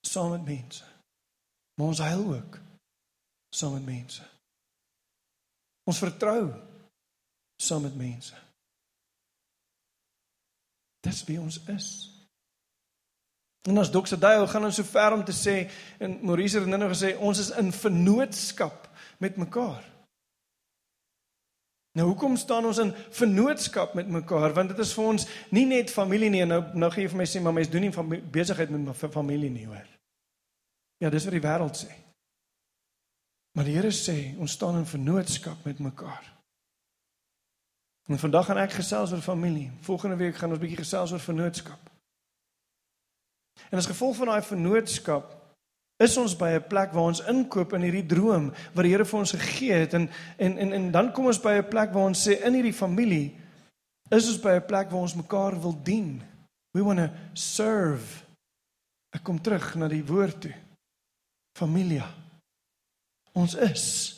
saam 0.07 0.31
met 0.31 0.45
mense. 0.45 0.85
Maar 1.75 1.87
ons 1.87 1.99
huil 1.99 2.35
ook 2.35 2.61
saam 3.55 3.73
met 3.73 3.85
mense. 3.85 4.25
Ons 5.85 5.99
vertrou 5.99 6.68
saam 7.59 7.83
met 7.83 7.97
mense. 7.97 8.35
Dis 11.01 11.25
wie 11.25 11.41
ons 11.41 11.61
is. 11.75 11.89
En 13.69 13.79
as 13.79 13.91
Dr. 13.91 14.17
Dale 14.17 14.47
gaan 14.49 14.65
ons 14.65 14.79
so 14.79 14.87
ver 14.87 15.13
om 15.13 15.25
te 15.25 15.35
sê 15.35 15.57
en 15.99 16.19
Maurice 16.23 16.61
het 16.63 16.71
nou 16.71 16.89
gesê 16.89 17.15
ons 17.19 17.39
is 17.39 17.51
in 17.61 17.73
vennootskap 17.75 18.89
met 19.19 19.37
mekaar. 19.37 19.85
Nou 21.99 22.07
hoekom 22.13 22.37
staan 22.39 22.67
ons 22.69 22.79
in 22.79 22.93
vennootskap 23.11 23.95
met 23.99 24.09
mekaar? 24.09 24.55
Want 24.55 24.71
dit 24.73 24.79
is 24.85 24.95
vir 24.95 25.11
ons 25.13 25.27
nie 25.51 25.67
net 25.67 25.91
familie 25.91 26.31
nie. 26.31 26.45
Nou 26.47 26.63
nou 26.79 26.91
gee 26.95 27.05
jy 27.05 27.13
vir 27.13 27.23
my 27.23 27.27
sê 27.27 27.43
maar 27.43 27.57
mens 27.57 27.71
doen 27.73 27.89
nie 27.89 28.21
besigheid 28.39 28.71
met 28.71 29.07
familie 29.13 29.51
nie, 29.51 29.67
hoor. 29.67 29.87
Ja, 31.03 31.11
dis 31.11 31.27
wat 31.27 31.35
die 31.35 31.43
wêreld 31.43 31.79
sê. 31.79 31.91
Maar 33.59 33.67
die 33.67 33.75
Here 33.75 33.91
sê 33.91 34.17
ons 34.39 34.55
staan 34.55 34.79
in 34.79 34.87
vennootskap 34.87 35.65
met 35.67 35.83
mekaar. 35.83 36.38
En 38.09 38.19
vandag 38.19 38.47
gaan 38.49 38.61
ek 38.63 38.73
gesels 38.73 39.13
oor 39.13 39.21
familie. 39.21 39.71
Volgende 39.85 40.17
week 40.17 40.37
gaan 40.37 40.55
ons 40.55 40.61
bietjie 40.61 40.81
gesels 40.81 41.13
oor 41.13 41.21
vennootskap. 41.21 41.91
En 43.69 43.77
as 43.77 43.89
gevolg 43.91 44.17
van 44.17 44.33
daai 44.33 44.43
vennootskap 44.43 45.35
is 46.01 46.17
ons 46.17 46.37
by 46.39 46.55
'n 46.57 46.67
plek 46.71 46.93
waar 46.93 47.11
ons 47.11 47.21
inkoop 47.21 47.73
in 47.75 47.83
hierdie 47.83 48.07
droom 48.07 48.53
wat 48.75 48.85
die 48.85 48.93
Here 48.93 49.05
vir 49.05 49.19
ons 49.19 49.33
gegee 49.33 49.73
het 49.73 49.95
en 49.95 50.09
en 50.39 50.59
en 50.59 50.73
en 50.73 50.91
dan 50.91 51.13
kom 51.13 51.27
ons 51.27 51.41
by 51.41 51.59
'n 51.59 51.69
plek 51.69 51.93
waar 51.93 52.07
ons 52.07 52.29
sê 52.29 52.41
in 52.45 52.55
hierdie 52.55 52.73
familie 52.73 53.37
is 54.11 54.29
ons 54.29 54.41
by 54.41 54.57
'n 54.57 54.67
plek 54.67 54.91
waar 54.91 55.01
ons 55.01 55.15
mekaar 55.15 55.61
wil 55.61 55.83
dien. 55.83 56.23
We 56.73 56.83
want 56.83 56.99
to 56.99 57.11
serve. 57.33 58.25
Ek 59.11 59.23
kom 59.23 59.41
terug 59.41 59.75
na 59.75 59.89
die 59.89 60.05
woord 60.05 60.41
toe. 60.41 60.55
Familia. 61.59 62.15
Ons 63.33 63.55
is 63.55 64.15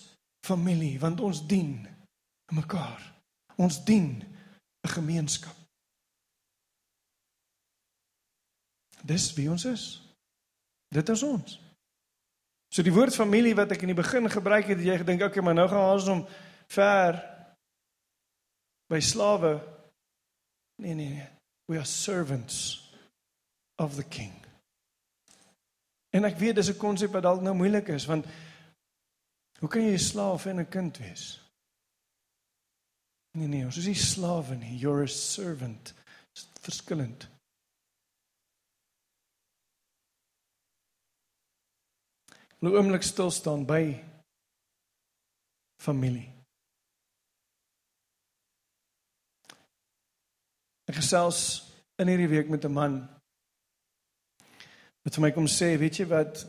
familie 0.46 0.98
want 0.98 1.20
ons 1.20 1.46
dien 1.46 1.88
mekaar. 2.52 3.19
Ons 3.60 3.84
dien 3.84 4.22
'n 4.80 4.88
gemeenskap. 4.88 5.56
Dis 9.04 9.32
wie 9.34 9.50
ons 9.50 9.64
is. 9.64 10.02
Dit 10.88 11.08
is 11.08 11.22
ons. 11.22 11.60
So 12.70 12.82
die 12.82 12.94
woord 12.94 13.14
familie 13.14 13.54
wat 13.58 13.72
ek 13.74 13.82
in 13.82 13.92
die 13.92 13.98
begin 13.98 14.30
gebruik 14.30 14.70
het, 14.70 14.78
jy 14.78 14.96
gedink 15.00 15.22
okay, 15.26 15.42
maar 15.42 15.54
nou 15.54 15.68
gaan 15.68 15.92
ons 15.92 16.08
om 16.08 16.26
ver 16.70 17.18
by 18.90 19.00
slawe. 19.00 19.58
Nee 20.82 20.94
nee 20.94 21.08
nee. 21.08 21.28
We 21.66 21.76
are 21.78 21.86
servants 21.86 22.90
of 23.76 23.94
the 23.94 24.04
king. 24.04 24.34
En 26.10 26.24
ek 26.26 26.38
weet 26.38 26.58
dis 26.58 26.70
'n 26.70 26.78
konsep 26.78 27.12
wat 27.12 27.22
dalk 27.22 27.42
nou 27.42 27.54
moeilik 27.54 27.88
is 27.88 28.06
want 28.06 28.26
hoe 29.58 29.68
kan 29.68 29.82
jy 29.82 29.94
'n 29.94 29.98
slaaf 29.98 30.46
en 30.46 30.60
'n 30.60 30.68
kind 30.68 30.98
wees? 30.98 31.49
Nee 33.38 33.46
nee, 33.46 33.64
ons 33.64 33.76
is 33.78 33.86
nie 33.86 33.98
slawe 33.98 34.56
nie, 34.58 34.74
you're 34.78 35.04
a 35.04 35.08
servant. 35.08 35.92
Dis 36.34 36.48
verskillend. 36.64 37.28
Nou 42.60 42.74
oomblik 42.74 43.06
stil 43.06 43.30
staan 43.32 43.62
by 43.68 43.94
familie. 45.80 46.26
Ek 50.90 50.98
gesels 50.98 51.62
in 52.02 52.10
hierdie 52.10 52.28
week 52.28 52.50
met 52.50 52.66
'n 52.66 52.72
man 52.74 52.98
wat 55.04 55.14
vir 55.14 55.22
my 55.22 55.30
kom 55.32 55.46
sê, 55.46 55.78
weet 55.78 56.02
jy 56.02 56.06
wat? 56.10 56.44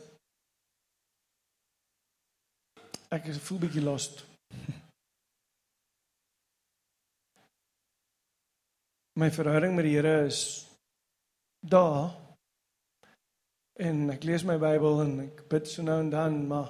Ek 3.11 3.25
is 3.27 3.37
voel 3.37 3.59
bietjie 3.59 3.83
lost. 3.83 4.25
My 9.19 9.31
verhouding 9.31 9.75
met 9.75 9.83
die 9.83 9.95
Here 9.97 10.25
is 10.25 10.67
daar. 11.59 12.13
En 13.81 14.09
ek 14.13 14.23
lees 14.23 14.45
my 14.47 14.55
Bybel 14.61 15.01
en 15.03 15.17
ek 15.25 15.43
bid 15.51 15.67
so 15.67 15.83
nou 15.83 15.97
en 16.03 16.11
dan, 16.13 16.37
maar 16.47 16.69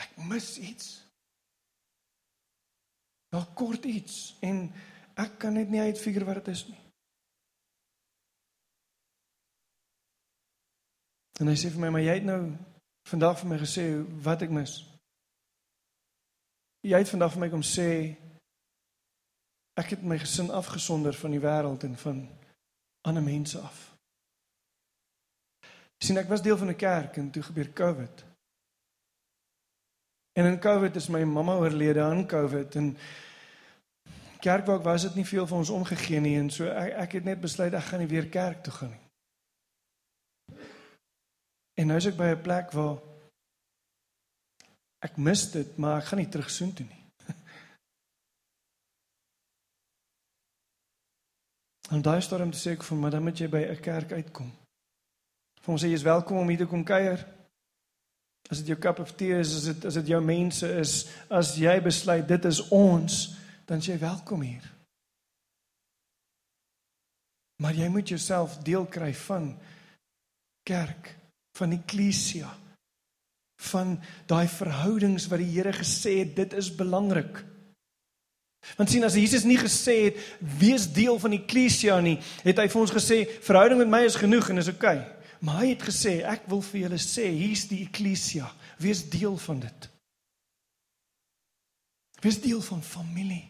ek 0.00 0.14
mis 0.30 0.54
iets. 0.58 0.92
Daar 3.30 3.46
kort 3.54 3.84
iets 3.84 4.38
en 4.46 4.64
ek 5.20 5.36
kan 5.42 5.54
net 5.58 5.68
nie 5.70 5.82
uitfigure 5.84 6.24
wat 6.24 6.40
dit 6.40 6.54
is 6.54 6.64
nie. 6.70 6.80
En 11.40 11.48
hy 11.48 11.56
sê 11.56 11.70
vir 11.72 11.80
my, 11.80 11.92
maar 11.92 12.04
jy 12.04 12.16
het 12.18 12.26
nou 12.28 12.40
vandag 13.08 13.38
vir 13.40 13.52
my 13.52 13.60
gesê 13.60 13.84
wat 14.24 14.42
ek 14.44 14.52
mis. 14.52 14.80
Jy 16.88 17.00
het 17.00 17.12
vandag 17.12 17.36
vir 17.36 17.44
my 17.44 17.52
kom 17.52 17.64
sê 17.64 17.90
ek 19.80 19.94
het 19.96 20.02
my 20.02 20.18
gesin 20.20 20.50
afgesonder 20.52 21.16
van 21.16 21.34
die 21.34 21.40
wêreld 21.42 21.84
en 21.86 21.96
van 21.96 22.18
ander 23.08 23.24
mense 23.24 23.58
af. 23.58 23.78
Sien 26.00 26.20
ek 26.20 26.28
was 26.28 26.42
deel 26.44 26.56
van 26.56 26.70
'n 26.72 26.76
kerk 26.76 27.16
en 27.16 27.30
toe 27.30 27.42
gebeur 27.42 27.72
COVID. 27.72 28.24
En 30.32 30.46
in 30.46 30.60
COVID 30.60 30.96
is 30.96 31.08
my 31.08 31.22
mamma 31.24 31.54
oorlede 31.54 32.02
aan 32.02 32.26
COVID 32.26 32.74
en 32.74 32.96
kerk 34.40 34.66
waar 34.66 34.78
ek 34.78 34.84
was 34.84 35.02
het 35.02 35.14
nie 35.14 35.26
veel 35.26 35.46
vir 35.46 35.56
ons 35.56 35.70
omgegee 35.70 36.20
nie 36.20 36.38
en 36.38 36.50
so 36.50 36.64
ek, 36.64 36.92
ek 36.92 37.12
het 37.12 37.24
net 37.24 37.40
besluit 37.40 37.74
ek 37.74 37.88
gaan 37.90 38.00
nie 38.00 38.08
weer 38.08 38.28
kerk 38.28 38.62
toe 38.62 38.72
gaan 38.72 38.90
nie. 38.90 39.04
En 41.80 41.86
nou 41.86 41.96
is 41.96 42.06
ek 42.06 42.16
by 42.16 42.30
'n 42.32 42.42
plek 42.42 42.72
waar 42.72 42.98
ek 45.00 45.16
mis 45.16 45.50
dit, 45.50 45.76
maar 45.76 45.98
ek 45.98 46.04
gaan 46.04 46.18
nie 46.18 46.28
terug 46.28 46.50
soontoe 46.50 46.86
nie. 46.86 46.99
En 51.90 52.02
daai 52.02 52.20
storm 52.22 52.52
sê 52.54 52.76
ek 52.76 52.84
vir 52.86 52.98
my, 52.98 53.10
dan 53.10 53.24
moet 53.26 53.40
jy 53.40 53.48
by 53.50 53.62
'n 53.66 53.82
kerk 53.82 54.12
uitkom. 54.12 54.50
Vir 55.60 55.72
ons 55.72 55.82
sê 55.82 55.88
jy 55.88 55.98
is 55.98 56.06
welkom 56.06 56.38
om 56.38 56.48
hier 56.48 56.58
te 56.58 56.66
kom 56.66 56.84
kuier. 56.84 57.26
As 58.50 58.58
dit 58.58 58.68
jou 58.68 58.78
cup 58.78 58.98
of 58.98 59.12
tea 59.16 59.40
is, 59.40 59.54
as 59.54 59.64
dit 59.64 59.84
as 59.84 59.94
dit 59.94 60.06
jou 60.06 60.20
mense 60.20 60.66
is, 60.66 61.08
as 61.30 61.56
jy 61.56 61.80
besluit 61.80 62.26
dit 62.28 62.44
is 62.44 62.60
ons, 62.70 63.36
dan 63.66 63.80
jy 63.80 63.98
welkom 63.98 64.42
hier. 64.42 64.64
Maar 67.62 67.74
jy 67.74 67.88
moet 67.88 68.08
jouself 68.08 68.58
deel 68.64 68.86
kry 68.86 69.12
van 69.14 69.58
kerk 70.64 71.16
van 71.58 71.72
eklesia 71.72 72.48
van 73.60 73.98
daai 74.26 74.48
verhoudings 74.48 75.26
wat 75.28 75.42
die 75.42 75.50
Here 75.52 75.72
gesê 75.76 76.20
het 76.22 76.36
dit 76.36 76.52
is 76.56 76.70
belangrik. 76.74 77.42
Want 78.76 78.90
sien 78.92 79.04
as 79.04 79.16
Jesus 79.16 79.46
nie 79.48 79.58
gesê 79.58 79.96
het 80.10 80.18
wees 80.60 80.84
deel 80.92 81.18
van 81.18 81.32
die 81.32 81.40
eklesia 81.40 81.96
nie, 82.04 82.18
het 82.44 82.60
hy 82.60 82.68
vir 82.68 82.80
ons 82.80 82.92
gesê 82.92 83.22
verhouding 83.40 83.80
met 83.80 83.92
my 83.92 84.02
is 84.08 84.18
genoeg 84.20 84.50
en 84.52 84.62
is 84.62 84.68
oukei. 84.72 84.98
Okay. 84.98 85.20
Maar 85.40 85.62
hy 85.62 85.68
het 85.72 85.86
gesê 85.88 86.18
ek 86.28 86.44
wil 86.52 86.60
vir 86.64 86.82
julle 86.82 86.98
sê 87.00 87.30
hier's 87.32 87.64
die 87.70 87.80
eklesia, 87.86 88.50
wees 88.80 89.06
deel 89.08 89.38
van 89.40 89.62
dit. 89.62 89.88
Wees 92.20 92.40
deel 92.44 92.60
van 92.60 92.82
familie. 92.84 93.46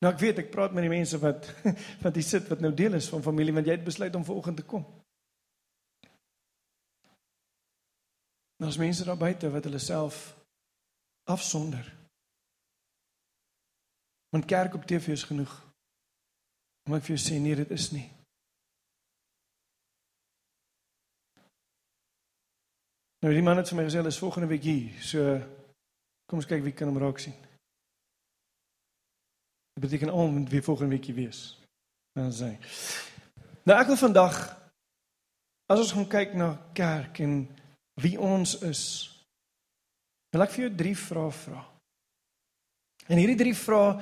Nou 0.00 0.12
ek 0.14 0.22
weet 0.22 0.40
ek 0.44 0.52
praat 0.54 0.72
met 0.72 0.86
die 0.86 0.92
mense 0.92 1.20
wat 1.20 1.50
wat 2.04 2.16
hier 2.16 2.24
sit 2.24 2.48
wat 2.48 2.62
nou 2.64 2.72
deel 2.72 2.96
is 2.96 3.10
van 3.12 3.24
familie 3.24 3.52
want 3.52 3.68
jy 3.68 3.76
het 3.76 3.84
besluit 3.84 4.16
om 4.16 4.24
vanoggend 4.24 4.62
te 4.62 4.64
kom. 4.68 4.86
Daar's 8.58 8.80
mense 8.80 9.04
daar 9.04 9.20
buite 9.20 9.52
wat 9.52 9.68
hulle 9.68 9.78
self 9.82 10.32
afsonder. 11.28 11.97
Want 14.30 14.44
kerk 14.44 14.74
op 14.74 14.84
TV 14.84 15.08
is 15.08 15.24
genoeg. 15.24 15.52
Om 16.88 16.96
ek 16.96 17.04
vir 17.06 17.14
jou 17.16 17.20
sê 17.20 17.40
nee, 17.40 17.56
dit 17.56 17.70
is 17.74 17.90
nie. 17.92 18.06
Nou 23.24 23.32
die 23.34 23.42
man 23.42 23.58
het 23.58 23.70
vir 23.70 23.80
my 23.80 23.84
gesê 23.88 23.98
hulle 23.98 24.12
is 24.12 24.20
volgende 24.20 24.48
week 24.52 24.64
hier. 24.68 24.92
So 25.02 25.38
kom 26.28 26.38
ons 26.38 26.48
kyk 26.48 26.62
wie 26.66 26.74
kan 26.76 26.90
hom 26.90 27.00
raak 27.02 27.18
sien. 27.22 27.34
Dit 29.74 29.84
beteken 29.84 30.12
om 30.14 30.44
wie 30.50 30.62
volgende 30.62 30.94
week 30.94 31.08
hier 31.10 31.18
wees. 31.18 31.42
Dan 32.14 32.30
sê. 32.34 32.54
Nou 33.66 33.76
ek 33.78 33.90
wil 33.90 34.00
vandag 34.00 34.38
as 35.68 35.82
ons 35.82 35.92
gaan 35.96 36.08
kyk 36.08 36.36
na 36.38 36.52
kerk 36.76 37.20
en 37.24 37.40
wie 38.00 38.14
ons 38.20 38.54
is. 38.64 38.84
Wil 40.32 40.44
ek 40.44 40.54
vir 40.54 40.66
jou 40.66 40.72
drie 40.78 40.94
vrae 40.96 41.34
vra. 41.42 41.64
En 43.08 43.16
hierdie 43.16 43.38
drie 43.40 43.54
vrae 43.56 43.96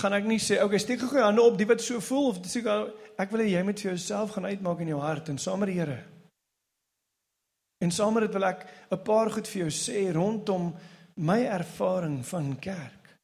gaan 0.00 0.16
ek 0.16 0.26
nie 0.26 0.40
sê 0.42 0.58
okay, 0.64 0.80
steek 0.82 1.00
gou 1.04 1.18
jou 1.18 1.24
hande 1.24 1.44
op 1.44 1.56
die 1.58 1.68
wat 1.68 1.84
so 1.84 2.00
voel 2.02 2.32
of 2.32 2.40
sê 2.48 2.62
ek 3.16 3.32
wil 3.32 3.44
hê 3.44 3.52
jy 3.52 3.62
moet 3.64 3.80
vir 3.80 3.92
jouself 3.92 4.34
gaan 4.34 4.48
uitmaak 4.48 4.82
in 4.82 4.92
jou 4.94 5.00
hart 5.00 5.30
en 5.32 5.38
saam 5.38 5.62
met 5.62 5.72
die 5.72 5.78
Here. 5.78 6.02
En 7.84 7.92
saam 7.92 8.16
met 8.16 8.26
dit 8.26 8.34
wil 8.34 8.48
ek 8.48 8.66
'n 8.90 9.02
paar 9.04 9.30
goed 9.30 9.48
vir 9.48 9.66
jou 9.66 9.70
sê 9.70 10.12
rondom 10.12 10.74
my 11.16 11.44
ervaring 11.44 12.24
van 12.26 12.58
kerk. 12.58 13.16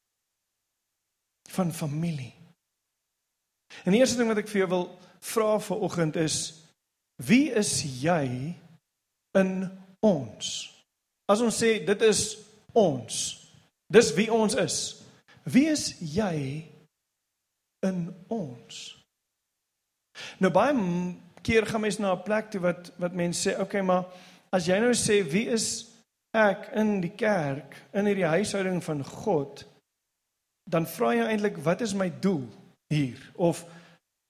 Van 1.48 1.72
familie. 1.72 2.32
En 3.84 3.92
die 3.92 4.00
eerste 4.00 4.16
ding 4.16 4.28
wat 4.28 4.38
ek 4.38 4.48
vir 4.48 4.60
jou 4.60 4.68
wil 4.68 4.98
vra 5.20 5.58
vir 5.58 5.80
oggend 5.80 6.16
is 6.16 6.62
wie 7.16 7.50
is 7.50 7.82
jy 8.02 8.54
in 9.34 9.70
ons. 10.00 10.70
As 11.28 11.40
ons 11.40 11.62
sê 11.62 11.84
dit 11.84 12.02
is 12.02 12.38
ons. 12.72 13.41
Dis 13.92 14.12
wie 14.16 14.30
ons 14.32 14.54
is. 14.56 14.78
Wie 15.44 15.66
is 15.68 15.90
jy 16.00 16.64
in 17.84 18.06
ons? 18.32 18.80
Nou 20.40 20.52
baie 20.54 20.72
keer 21.42 21.66
gaan 21.66 21.82
mense 21.82 22.00
na 22.00 22.14
'n 22.14 22.22
plek 22.22 22.50
toe 22.50 22.60
wat 22.60 22.92
wat 22.98 23.12
mense 23.12 23.40
sê, 23.42 23.52
"Oké, 23.54 23.62
okay, 23.62 23.82
maar 23.82 24.04
as 24.52 24.66
jy 24.66 24.78
nou 24.78 24.94
sê 24.94 25.22
wie 25.32 25.48
is 25.48 25.90
ek 26.34 26.70
in 26.74 27.00
die 27.00 27.16
kerk, 27.16 27.76
in 27.92 28.06
hierdie 28.06 28.32
huishouding 28.36 28.84
van 28.84 29.04
God?" 29.04 29.64
Dan 30.70 30.86
vra 30.86 31.14
jy 31.14 31.26
eintlik, 31.26 31.56
"Wat 31.56 31.80
is 31.80 31.94
my 31.94 32.10
doel 32.20 32.48
hier?" 32.88 33.18
Of 33.34 33.64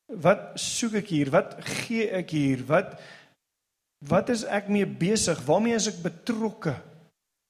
wat 0.06 0.60
soek 0.60 0.94
ek 0.94 1.08
hier? 1.08 1.30
Wat 1.30 1.64
gee 1.64 2.10
ek 2.10 2.30
hier? 2.30 2.66
Wat 2.66 3.00
Wat 4.02 4.28
is 4.28 4.42
ek 4.44 4.68
mee 4.68 4.86
besig? 4.86 5.38
Waarmee 5.46 5.74
is 5.74 5.86
ek 5.86 6.02
betrokke? 6.02 6.74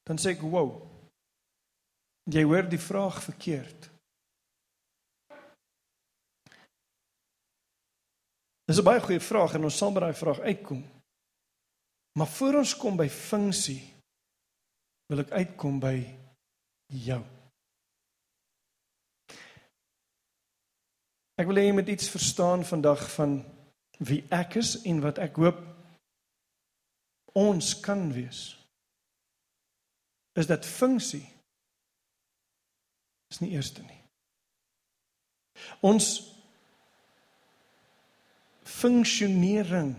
Dan 0.05 0.19
sê 0.19 0.27
ek, 0.27 0.43
"Wow." 0.43 0.92
Jy 2.31 2.43
hoor 2.47 2.69
die 2.71 2.79
vraag 2.79 3.23
verkeerd. 3.23 3.91
Dis 8.65 8.79
'n 8.79 8.85
baie 8.85 9.01
goeie 9.01 9.21
vraag 9.21 9.55
en 9.55 9.65
ons 9.65 9.77
sal 9.77 9.93
by 9.93 10.01
daai 10.01 10.15
vraag 10.15 10.39
uitkom. 10.39 10.83
Maar 12.13 12.27
voor 12.27 12.55
ons 12.55 12.77
kom 12.77 12.97
by 12.97 13.09
funksie, 13.09 13.95
wil 15.07 15.19
ek 15.19 15.31
uitkom 15.31 15.81
by 15.81 15.97
jou. 16.87 17.25
Ek 21.41 21.47
wil 21.47 21.57
hê 21.57 21.67
jy 21.67 21.73
moet 21.73 21.89
iets 21.89 22.11
verstaan 22.13 22.65
vandag 22.65 23.03
van 23.15 23.45
wie 23.99 24.23
ek 24.31 24.57
is 24.61 24.83
en 24.85 25.01
wat 25.01 25.19
ek 25.19 25.37
hoop 25.37 25.61
ons 27.39 27.81
kan 27.81 28.11
wees 28.13 28.59
is 30.39 30.49
dat 30.49 30.67
funksie 30.67 31.25
is 33.33 33.41
nie 33.41 33.55
eerste 33.57 33.83
nie. 33.87 34.01
Ons 35.85 36.13
funksionering 38.69 39.95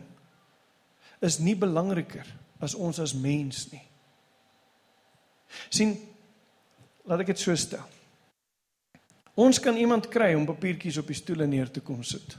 is 1.24 1.40
nie 1.40 1.56
belangriker 1.58 2.28
as 2.64 2.76
ons 2.76 3.00
as 3.00 3.16
mens 3.16 3.66
nie. 3.72 3.84
sien 5.70 5.94
laat 7.06 7.22
ek 7.22 7.34
dit 7.34 7.42
so 7.42 7.54
stel. 7.60 7.84
Ons 9.38 9.60
kan 9.62 9.78
iemand 9.78 10.10
kry 10.14 10.34
om 10.38 10.46
papiertjies 10.46 11.00
op 11.02 11.10
die 11.10 11.18
stoele 11.18 11.48
neer 11.50 11.70
te 11.74 11.82
kom 11.82 12.04
sit. 12.06 12.38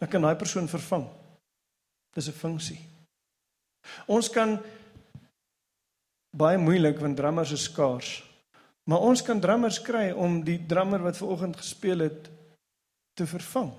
Ek 0.00 0.10
kan 0.10 0.22
daai 0.22 0.38
persoon 0.38 0.70
vervang. 0.70 1.06
Dis 2.14 2.28
'n 2.28 2.32
funksie. 2.32 2.78
Ons 4.06 4.28
kan 4.28 4.58
baie 6.30 6.58
moeilik 6.58 6.98
want 7.00 7.16
drummers 7.16 7.52
is 7.52 7.66
skaars. 7.66 8.22
Maar 8.90 9.06
ons 9.06 9.22
kan 9.22 9.38
drummers 9.40 9.78
kry 9.86 10.08
om 10.10 10.40
die 10.42 10.58
drummer 10.66 11.02
wat 11.04 11.18
ver 11.20 11.30
oggend 11.30 11.56
gespeel 11.60 12.02
het 12.08 12.26
te 13.14 13.26
vervang. 13.26 13.70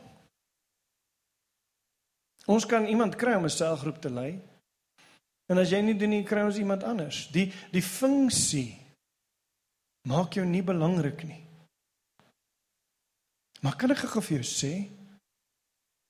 Ons 2.48 2.66
kan 2.66 2.88
iemand 2.88 3.18
kry 3.20 3.36
om 3.36 3.44
'n 3.44 3.50
selgroep 3.50 4.00
te 4.02 4.10
lei. 4.10 4.40
En 5.52 5.58
as 5.58 5.70
jy 5.70 5.82
nie 5.82 5.98
doen 5.98 6.10
nie, 6.10 6.24
kry 6.24 6.42
ons 6.42 6.58
iemand 6.58 6.84
anders. 6.84 7.28
Die 7.28 7.52
die 7.72 7.84
funksie 7.84 8.80
maak 10.08 10.34
jou 10.34 10.46
nie 10.46 10.64
belangrik 10.64 11.24
nie. 11.24 11.44
Maar 13.62 13.76
kan 13.76 13.92
ek 13.92 13.98
gou 13.98 14.22
vir 14.22 14.38
jou 14.38 14.48
sê, 14.48 14.90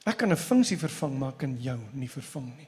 ek 0.06 0.18
kan 0.18 0.32
'n 0.32 0.38
funksie 0.38 0.78
vervang, 0.78 1.18
maar 1.20 1.34
kan 1.34 1.62
jou 1.62 1.80
nie 1.94 2.10
vervang 2.10 2.58
nie. 2.58 2.68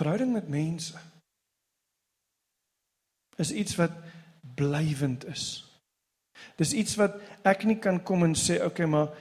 Verhouding 0.00 0.32
met 0.32 0.48
mense 0.48 0.96
is 3.36 3.52
iets 3.52 3.76
wat 3.76 3.92
blywend 4.56 5.24
is. 5.28 5.64
Dis 6.56 6.72
iets 6.72 6.96
wat 6.96 7.18
ek 7.44 7.66
nie 7.68 7.76
kan 7.80 8.00
kom 8.04 8.24
en 8.24 8.36
sê 8.36 8.56
okay 8.64 8.88
maar 8.88 9.12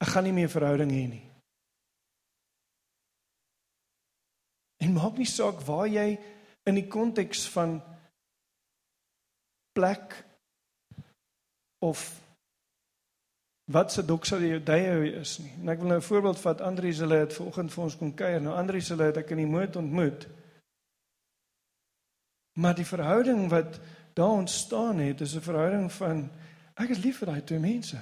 ek 0.00 0.12
gaan 0.14 0.24
nie 0.24 0.36
meer 0.36 0.48
verhouding 0.52 0.92
hê 0.96 1.04
nie. 1.10 1.24
En 4.80 4.96
maak 4.96 5.20
nie 5.20 5.28
saak 5.28 5.60
waar 5.68 5.88
jy 5.88 6.14
in 6.68 6.80
die 6.80 6.88
konteks 6.88 7.44
van 7.52 7.76
plek 9.76 10.16
of 11.84 12.00
wat 13.70 13.92
se 13.92 14.02
dok 14.04 14.26
sal 14.26 14.42
jy 14.42 14.58
daai 14.64 15.14
is 15.20 15.38
nie. 15.38 15.52
En 15.62 15.68
ek 15.68 15.78
wil 15.78 15.88
nou 15.88 15.98
'n 15.98 16.08
voorbeeld 16.08 16.40
vat. 16.40 16.60
Andrius 16.60 16.98
hulle 16.98 17.18
het 17.22 17.32
vanoggend 17.32 17.72
vir 17.72 17.84
ons 17.84 17.96
kom 17.96 18.14
kuier. 18.14 18.40
Nou 18.40 18.54
Andrius 18.54 18.88
hulle 18.88 19.04
het 19.04 19.16
ek 19.16 19.30
in 19.30 19.36
die 19.36 19.46
moed 19.46 19.76
ontmoet. 19.76 20.26
Maar 22.58 22.74
die 22.74 22.86
verhouding 22.86 23.48
wat 23.50 23.80
daar 24.14 24.36
ontstaan 24.42 24.98
het, 24.98 25.20
is 25.20 25.34
'n 25.34 25.40
verhouding 25.40 25.92
van 25.92 26.30
ek 26.74 26.88
is 26.88 26.98
lief 26.98 27.18
vir 27.18 27.26
daai 27.26 27.44
twee 27.44 27.58
mense. 27.58 27.96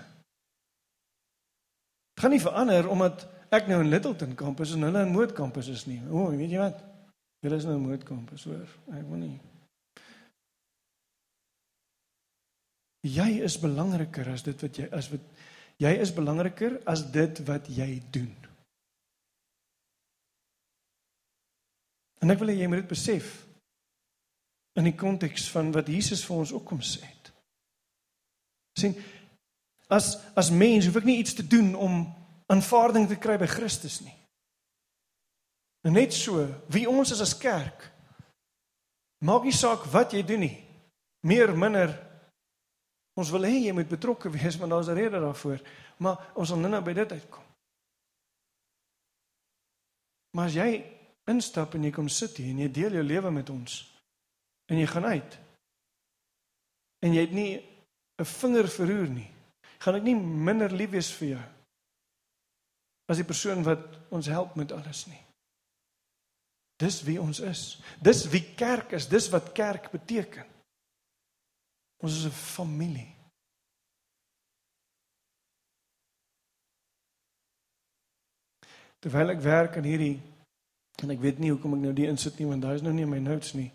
Dit 2.14 2.20
gaan 2.24 2.30
nie 2.30 2.40
verander 2.40 2.88
omdat 2.88 3.28
ek 3.50 3.66
nou 3.66 3.80
in 3.80 3.88
Littleton 3.88 4.34
kampus 4.34 4.72
en 4.72 4.82
hulle 4.82 5.02
in 5.02 5.12
Moed 5.12 5.32
kampus 5.32 5.68
is 5.68 5.86
nie. 5.86 6.02
O, 6.10 6.30
weet 6.30 6.50
jy 6.50 6.58
wat? 6.58 6.84
Hulle 7.40 7.56
is 7.56 7.64
nou 7.64 7.74
in 7.74 7.82
Moed 7.82 8.02
kampus, 8.02 8.44
hoor. 8.44 8.68
Ek 8.92 9.04
wil 9.08 9.18
nie. 9.18 9.40
Jy 13.00 13.28
is 13.46 13.58
belangriker 13.58 14.28
as 14.32 14.42
dit 14.42 14.60
wat 14.60 14.76
jy 14.76 14.88
as 14.90 15.10
wat 15.12 15.20
jy 15.82 15.92
is 16.02 16.14
belangriker 16.14 16.80
as 16.88 17.04
dit 17.14 17.42
wat 17.46 17.68
jy 17.70 17.90
doen. 18.14 18.34
En 22.18 22.34
ek 22.34 22.40
wil 22.42 22.50
hê 22.50 22.58
jy 22.58 22.70
moet 22.70 22.82
dit 22.82 22.90
besef 22.90 23.30
in 24.78 24.86
die 24.86 24.96
konteks 24.98 25.48
van 25.50 25.70
wat 25.74 25.90
Jesus 25.90 26.24
vir 26.26 26.42
ons 26.42 26.54
ook 26.54 26.66
kom 26.66 26.82
sê 26.82 27.02
het. 27.06 27.32
sien 28.78 28.94
as 29.90 30.18
as 30.38 30.50
mens 30.54 30.86
hoef 30.86 30.98
ek 31.00 31.06
nie 31.08 31.18
iets 31.18 31.34
te 31.34 31.46
doen 31.46 31.72
om 31.74 32.02
aanvaarding 32.46 33.08
te 33.08 33.16
kry 33.18 33.38
by 33.40 33.48
Christus 33.50 34.00
nie. 34.04 34.14
En 35.86 35.94
net 35.96 36.12
so, 36.14 36.44
wie 36.70 36.86
ons 36.90 37.10
is 37.14 37.22
as 37.24 37.36
kerk 37.38 37.88
maak 39.24 39.46
nie 39.46 39.54
saak 39.54 39.86
wat 39.90 40.12
jy 40.14 40.22
doen 40.22 40.44
nie. 40.46 40.56
Meer 41.26 41.50
minder 41.56 41.90
ons 43.18 43.30
wil 43.34 43.46
hê 43.48 43.56
jy 43.66 43.74
moet 43.74 43.90
betrokke 43.90 44.30
wees, 44.30 44.58
maar 44.58 44.68
daar's 44.68 44.88
'n 44.88 44.94
rede 44.94 45.20
daarvoor. 45.20 45.60
Maar 45.98 46.30
ons 46.34 46.48
sal 46.48 46.58
nou-nou 46.58 46.82
by 46.84 46.92
dit 46.92 47.12
uitkom. 47.12 47.44
Maar 50.36 50.46
as 50.46 50.54
jy 50.54 50.84
instap 51.26 51.74
en 51.74 51.84
jy 51.84 51.90
kom 51.90 52.08
sit 52.08 52.36
hier 52.36 52.50
en 52.50 52.58
jy 52.58 52.70
deel 52.70 52.92
jou 52.92 53.02
lewe 53.02 53.30
met 53.30 53.50
ons, 53.50 53.98
en 54.68 54.78
jy 54.78 54.86
gaan 54.86 55.04
uit. 55.04 55.38
En 56.98 57.14
jy 57.14 57.20
het 57.20 57.32
nie 57.32 57.62
'n 58.18 58.24
vinger 58.24 58.68
verroer 58.68 59.08
nie. 59.08 59.30
Gaan 59.78 59.94
ek 59.94 60.02
nie 60.02 60.14
minder 60.14 60.72
lief 60.72 60.90
wees 60.90 61.12
vir 61.12 61.28
jou 61.28 61.44
as 63.08 63.16
die 63.16 63.24
persoon 63.24 63.62
wat 63.64 63.98
ons 64.10 64.26
help 64.26 64.54
met 64.54 64.72
alles 64.72 65.06
nie. 65.06 65.20
Dis 66.76 67.02
wie 67.02 67.20
ons 67.20 67.40
is. 67.40 67.80
Dis 68.00 68.26
wie 68.28 68.54
kerk 68.54 68.92
is. 68.92 69.08
Dis 69.08 69.28
wat 69.28 69.52
kerk 69.52 69.90
beteken. 69.90 70.44
Ons 71.98 72.18
is 72.18 72.26
'n 72.26 72.30
familie. 72.30 73.14
Terwyl 78.98 79.30
ek 79.30 79.40
werk 79.40 79.76
aan 79.76 79.84
hierdie 79.84 80.20
en 81.02 81.10
ek 81.10 81.20
weet 81.20 81.38
nie 81.38 81.50
hoekom 81.50 81.74
ek 81.74 81.80
nou 81.80 81.92
die 81.92 82.06
insit 82.06 82.38
nie 82.38 82.46
want 82.46 82.62
daar 82.62 82.74
is 82.74 82.82
nou 82.82 82.92
nie 82.92 83.02
in 83.02 83.10
my 83.10 83.18
notes 83.18 83.54
nie 83.54 83.70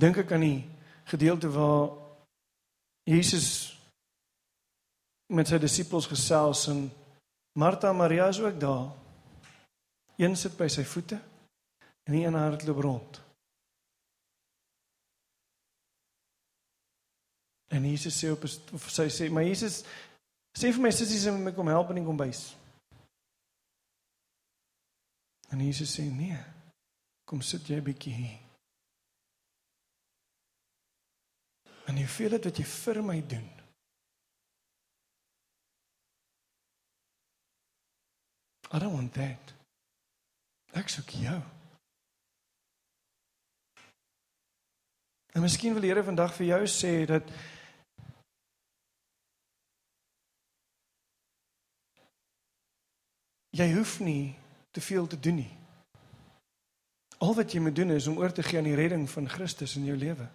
dink 0.00 0.16
ek 0.22 0.32
aan 0.32 0.44
die 0.44 0.60
gedeelte 1.10 1.50
waar 1.52 1.90
Jesus 3.08 3.76
met 5.30 5.50
sy 5.50 5.58
disippels 5.62 6.08
gesels 6.10 6.66
en 6.72 6.86
Martha 7.58 7.90
en 7.90 7.98
Maria 7.98 8.28
is 8.30 8.40
ook 8.40 8.58
daar. 8.60 8.88
Een 10.20 10.36
sit 10.36 10.56
by 10.56 10.68
sy 10.70 10.84
voete 10.86 11.18
en 12.06 12.14
die 12.14 12.24
een 12.24 12.38
hardloop 12.38 12.80
rond. 12.84 13.20
En 17.70 17.84
Jesus 17.86 18.16
sê 18.18 18.30
op 18.34 18.44
of 18.74 18.88
sy 18.90 19.06
sê, 19.14 19.28
maar 19.30 19.46
Jesus 19.46 19.84
sê 20.58 20.72
vir 20.74 20.82
my 20.82 20.90
sissies 20.90 21.28
om 21.30 21.38
my 21.44 21.52
kom 21.54 21.70
help 21.70 21.92
in 21.92 22.00
die 22.00 22.06
kombuis. 22.06 22.48
En 25.50 25.62
Jesus 25.62 25.94
sê 25.94 26.06
nee. 26.10 26.38
Kom 27.30 27.42
sit 27.46 27.68
jy 27.70 27.78
bietjie 27.82 28.14
hier. 28.14 28.38
En 31.86 31.98
jy 31.98 32.06
voel 32.10 32.36
dit 32.36 32.50
wat 32.50 32.58
jy 32.58 32.66
vir 32.72 33.00
my 33.06 33.16
doen. 33.30 33.48
I 38.70 38.78
don't 38.78 38.94
want 38.94 39.14
that. 39.14 39.54
Ek 40.78 40.90
soek 40.90 41.14
jou. 41.18 41.38
En 45.34 45.42
miskien 45.42 45.74
wil 45.74 45.82
die 45.82 45.90
Here 45.90 46.06
vandag 46.06 46.34
vir 46.36 46.52
jou 46.52 46.60
sê 46.70 46.92
dat 47.10 47.26
jy 53.56 53.66
hoef 53.74 53.98
nie 54.04 54.34
te 54.70 54.80
veel 54.80 55.06
te 55.10 55.18
doen 55.18 55.40
nie. 55.42 55.54
Al 57.20 57.34
wat 57.36 57.52
jy 57.52 57.60
moet 57.60 57.76
doen 57.76 57.92
is 57.92 58.06
om 58.08 58.18
oor 58.18 58.32
te 58.32 58.44
gee 58.46 58.60
aan 58.60 58.68
die 58.70 58.78
redding 58.78 59.04
van 59.10 59.28
Christus 59.28 59.76
in 59.76 59.88
jou 59.88 59.96
lewe. 59.98 60.28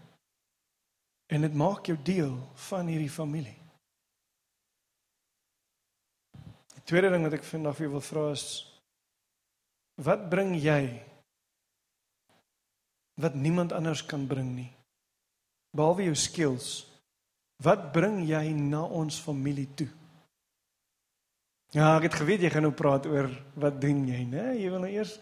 En 1.34 1.41
dit 1.41 1.56
maak 1.58 1.88
jou 1.89 1.97
deel 2.06 2.36
van 2.67 2.88
hierdie 2.91 3.10
familie. 3.10 3.58
Die 6.75 6.86
tweede 6.86 7.10
ding 7.10 7.25
wat 7.25 7.39
ek 7.39 7.47
vandag 7.47 7.78
vir 7.78 7.88
jou 7.88 7.95
wil 7.97 8.06
vra 8.06 8.30
is 8.36 8.47
wat 10.06 10.25
bring 10.30 10.51
jy 10.60 10.82
wat 13.15 13.38
niemand 13.39 13.71
anders 13.71 14.04
kan 14.04 14.25
bring 14.28 14.49
nie? 14.58 14.71
Behalwe 15.75 16.10
jou 16.10 16.15
skills. 16.19 16.84
Wat 17.63 17.93
bring 17.95 18.25
jy 18.28 18.49
na 18.51 18.84
ons 18.84 19.17
familie 19.23 19.69
toe? 19.80 19.88
Ja, 21.76 21.98
ek 21.98 22.08
het 22.08 22.22
geweet 22.22 22.46
jy 22.46 22.50
gaan 22.54 22.64
nou 22.64 22.76
praat 22.76 23.08
oor 23.10 23.28
wat 23.60 23.82
doen 23.84 24.06
jy, 24.08 24.22
né? 24.32 24.54
Jy 24.56 24.70
wil 24.72 24.86
nou 24.86 24.92
eers 24.94 25.18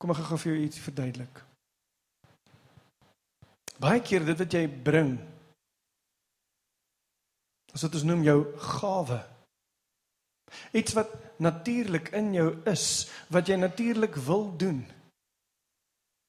kom 0.00 0.12
ek 0.14 0.22
gou 0.28 0.38
vir 0.38 0.52
jou 0.52 0.60
iets 0.62 0.82
verduidelik. 0.84 1.42
Baie 3.80 3.98
keer 4.04 4.22
dit 4.28 4.38
wat 4.38 4.54
jy 4.54 4.62
bring 4.70 5.16
as 7.74 7.82
dit 7.84 7.98
ons 7.98 8.06
noem 8.06 8.22
jou 8.26 8.38
gawe. 8.70 9.18
Iets 10.78 10.94
wat 10.94 11.12
natuurlik 11.42 12.10
in 12.18 12.32
jou 12.34 12.48
is, 12.70 12.86
wat 13.30 13.50
jy 13.50 13.58
natuurlik 13.58 14.16
wil 14.26 14.48
doen. 14.58 14.80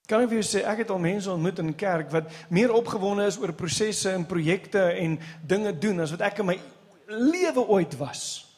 Kan 0.10 0.26
ek 0.26 0.34
vir 0.34 0.42
jou 0.42 0.46
sê 0.52 0.66
ek 0.68 0.84
het 0.84 0.94
al 0.94 1.02
mense 1.02 1.30
ontmoet 1.32 1.62
in 1.62 1.74
kerk 1.78 2.10
wat 2.14 2.30
meer 2.50 2.74
opgewonde 2.74 3.30
is 3.30 3.38
oor 3.42 3.54
prosesse 3.58 4.10
en 4.10 4.26
projekte 4.26 4.90
en 4.98 5.20
dinge 5.46 5.78
doen 5.78 6.02
as 6.02 6.14
wat 6.18 6.26
ek 6.30 6.42
in 6.42 6.50
my 6.50 6.62
lewe 7.10 7.70
ooit 7.70 7.98
was. 8.02 8.51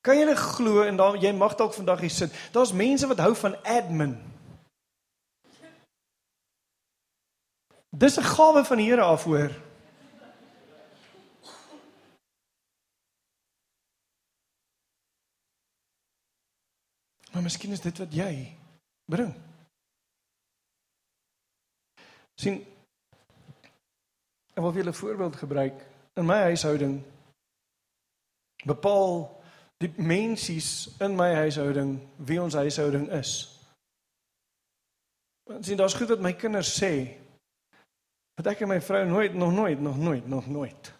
Kan 0.00 0.16
jy 0.16 0.24
dit 0.24 0.38
glo 0.38 0.82
en 0.82 0.96
dan 0.96 1.20
jy 1.20 1.32
mag 1.36 1.54
dalk 1.54 1.74
vandag 1.76 2.00
hier 2.00 2.10
sit. 2.10 2.32
Daar's 2.52 2.72
mense 2.72 3.06
wat 3.06 3.18
hou 3.20 3.34
van 3.36 3.56
admin. 3.64 4.16
Dis 7.90 8.16
'n 8.16 8.22
gawe 8.22 8.64
van 8.64 8.76
die 8.76 8.86
Here 8.86 9.02
af 9.02 9.24
hoor. 9.24 9.50
Maar 17.32 17.42
miskien 17.42 17.72
is 17.72 17.80
dit 17.80 17.98
wat 17.98 18.12
jy 18.12 18.56
bring. 19.04 19.34
sien 22.34 22.66
Ek 24.54 24.62
wil 24.64 24.72
vir 24.72 24.82
julle 24.82 24.90
'n 24.90 25.02
voorbeeld 25.02 25.36
gebruik. 25.36 25.86
In 26.14 26.26
my 26.26 26.40
huishouding 26.50 27.02
bepaal 28.64 29.39
die 29.80 29.92
mensies 29.96 30.90
in 31.00 31.16
my 31.16 31.30
huishouding 31.34 31.96
wie 32.28 32.40
ons 32.42 32.54
huishouding 32.54 33.08
is. 33.16 33.32
Want 35.48 35.64
sien 35.66 35.80
daar's 35.80 35.96
goed 35.96 36.12
wat 36.12 36.24
my 36.24 36.34
kinders 36.36 36.72
sê 36.76 36.92
wat 38.36 38.52
ek 38.52 38.62
en 38.64 38.70
my 38.74 38.80
vrou 38.84 39.04
nooit 39.08 39.34
nog 39.36 39.52
nooit 39.52 39.80
nog 39.80 39.96
nooit 40.00 40.28
nog 40.28 40.46
nooit 40.48 40.92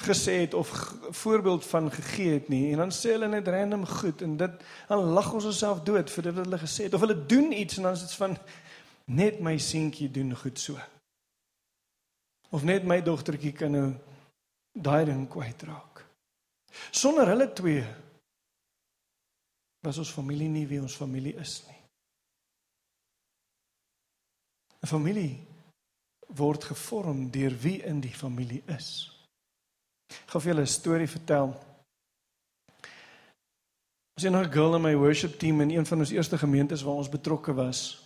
gesê 0.00 0.40
het 0.40 0.54
of 0.54 0.70
voorbeeld 1.10 1.66
van 1.66 1.90
gegee 1.92 2.32
het 2.32 2.48
nie. 2.48 2.72
En 2.72 2.78
dan 2.78 2.92
sê 2.92 3.12
hulle 3.16 3.28
net 3.28 3.48
random 3.48 3.86
goed 3.86 4.22
en 4.22 4.36
dit 4.36 4.62
dan 4.88 5.10
lag 5.16 5.32
ons 5.32 5.44
onsself 5.44 5.82
dood 5.84 6.10
vir 6.10 6.22
dit 6.22 6.34
wat 6.34 6.44
hulle 6.44 6.60
gesê 6.62 6.86
het. 6.88 6.94
Of 6.94 7.04
hulle 7.04 7.26
doen 7.26 7.52
iets 7.52 7.76
en 7.76 7.82
dan 7.82 7.92
is 7.92 8.06
dit 8.06 8.14
van 8.22 8.36
net 9.04 9.40
my 9.40 9.58
seentjie 9.58 10.10
doen 10.10 10.36
goed 10.36 10.58
so. 10.58 10.78
Of 12.50 12.64
net 12.64 12.84
my 12.84 13.00
dogtertjie 13.04 13.52
kan 13.52 13.76
nou 13.76 13.88
daai 14.72 15.04
ding 15.04 15.28
kwytraak 15.28 16.09
sonder 16.90 17.28
hulle 17.32 17.52
twee 17.52 17.84
was 19.82 19.98
ons 19.98 20.12
familie 20.12 20.48
nie 20.48 20.66
wie 20.66 20.80
ons 20.80 20.96
familie 20.96 21.36
is 21.36 21.62
nie 21.68 21.80
'n 24.82 24.86
familie 24.86 25.46
word 26.28 26.64
gevorm 26.64 27.30
deur 27.30 27.54
wie 27.62 27.82
in 27.82 28.00
die 28.00 28.14
familie 28.14 28.62
is 28.66 29.20
Ek 30.10 30.32
gaan 30.32 30.42
vir 30.42 30.52
julle 30.52 30.62
'n 30.66 30.70
storie 30.70 31.08
vertel. 31.08 31.48
Ons 34.16 34.24
het 34.24 34.32
'n 34.32 34.52
girl 34.52 34.74
in 34.74 34.82
my 34.82 34.94
worship 34.94 35.38
team 35.38 35.60
in 35.60 35.70
een 35.70 35.86
van 35.86 35.98
ons 35.98 36.10
eerste 36.10 36.38
gemeentes 36.38 36.82
waar 36.82 36.94
ons 36.94 37.08
betrokke 37.08 37.54
was. 37.54 38.02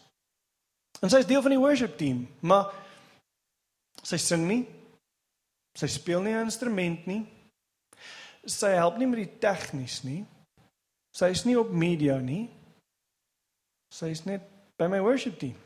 En 1.01 1.11
sy 1.11 1.19
is 1.19 1.27
deel 1.27 1.43
van 1.43 1.51
die 1.51 1.59
worship 1.59 1.99
team, 1.99 2.29
maar 2.41 2.73
sy 4.03 4.17
sing 4.17 4.47
nie. 4.47 4.69
Sy 5.75 5.87
speel 5.87 6.23
nie 6.23 6.33
'n 6.33 6.45
instrument 6.45 7.07
nie. 7.07 7.27
Sy 8.47 8.75
help 8.77 8.99
nie 8.99 9.09
met 9.09 9.23
die 9.23 9.39
tegnies 9.41 10.03
nie. 10.05 10.25
Sy 11.15 11.31
is 11.33 11.45
nie 11.47 11.57
op 11.59 11.71
media 11.71 12.19
nie. 12.21 12.49
Sy 13.95 14.11
is 14.11 14.25
net 14.27 14.45
by 14.79 14.89
my 14.91 15.01
worship 15.01 15.39
team. 15.39 15.57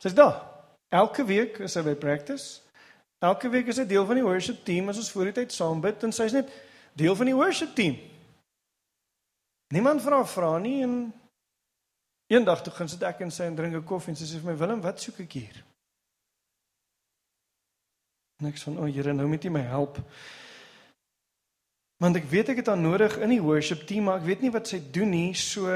Sy's 0.00 0.14
daar. 0.14 0.38
Elke 0.90 1.24
week 1.26 1.58
is 1.60 1.74
sy 1.76 1.82
by 1.86 1.94
practice. 1.94 2.60
Elke 3.20 3.50
week 3.52 3.68
is 3.68 3.76
sy 3.76 3.84
deel 3.86 4.06
van 4.08 4.16
die 4.16 4.24
worship 4.24 4.62
team 4.64 4.88
as 4.88 4.98
ons 4.98 5.10
voor 5.12 5.28
die 5.28 5.36
tyd 5.42 5.52
saam 5.52 5.82
bid 5.84 6.02
en 6.06 6.14
sy's 6.14 6.34
net 6.34 6.50
deel 6.98 7.16
van 7.18 7.28
die 7.28 7.36
worship 7.36 7.74
team. 7.76 7.98
Niemand 9.74 10.02
vra 10.02 10.22
vra 10.26 10.54
nie 10.58 10.80
en 10.82 10.94
eendag 12.32 12.62
toe 12.64 12.72
gaan 12.74 12.88
sit 12.90 13.02
ek 13.06 13.20
en 13.26 13.30
sy 13.34 13.46
en 13.46 13.58
drink 13.58 13.76
'n 13.76 13.84
koffie 13.84 14.14
en 14.14 14.16
sy 14.16 14.26
sê 14.26 14.40
vir 14.40 14.52
my 14.52 14.56
Willem, 14.58 14.80
wat 14.80 15.00
soek 15.00 15.20
ek 15.20 15.32
hier? 15.32 15.64
Niks 18.40 18.62
van 18.62 18.78
o, 18.78 18.82
oh, 18.82 18.88
Here, 18.88 19.12
nou 19.12 19.28
moet 19.28 19.44
jy 19.44 19.50
my 19.50 19.60
help. 19.60 19.98
Want 22.00 22.16
ek 22.16 22.30
weet 22.32 22.54
ek 22.54 22.62
het 22.62 22.70
haar 22.72 22.80
nodig 22.80 23.18
in 23.20 23.34
die 23.34 23.42
worship 23.44 23.84
team, 23.88 24.06
maar 24.08 24.22
ek 24.22 24.28
weet 24.30 24.44
nie 24.44 24.52
wat 24.54 24.70
sy 24.70 24.78
doen 24.92 25.10
nie, 25.12 25.34
so 25.36 25.68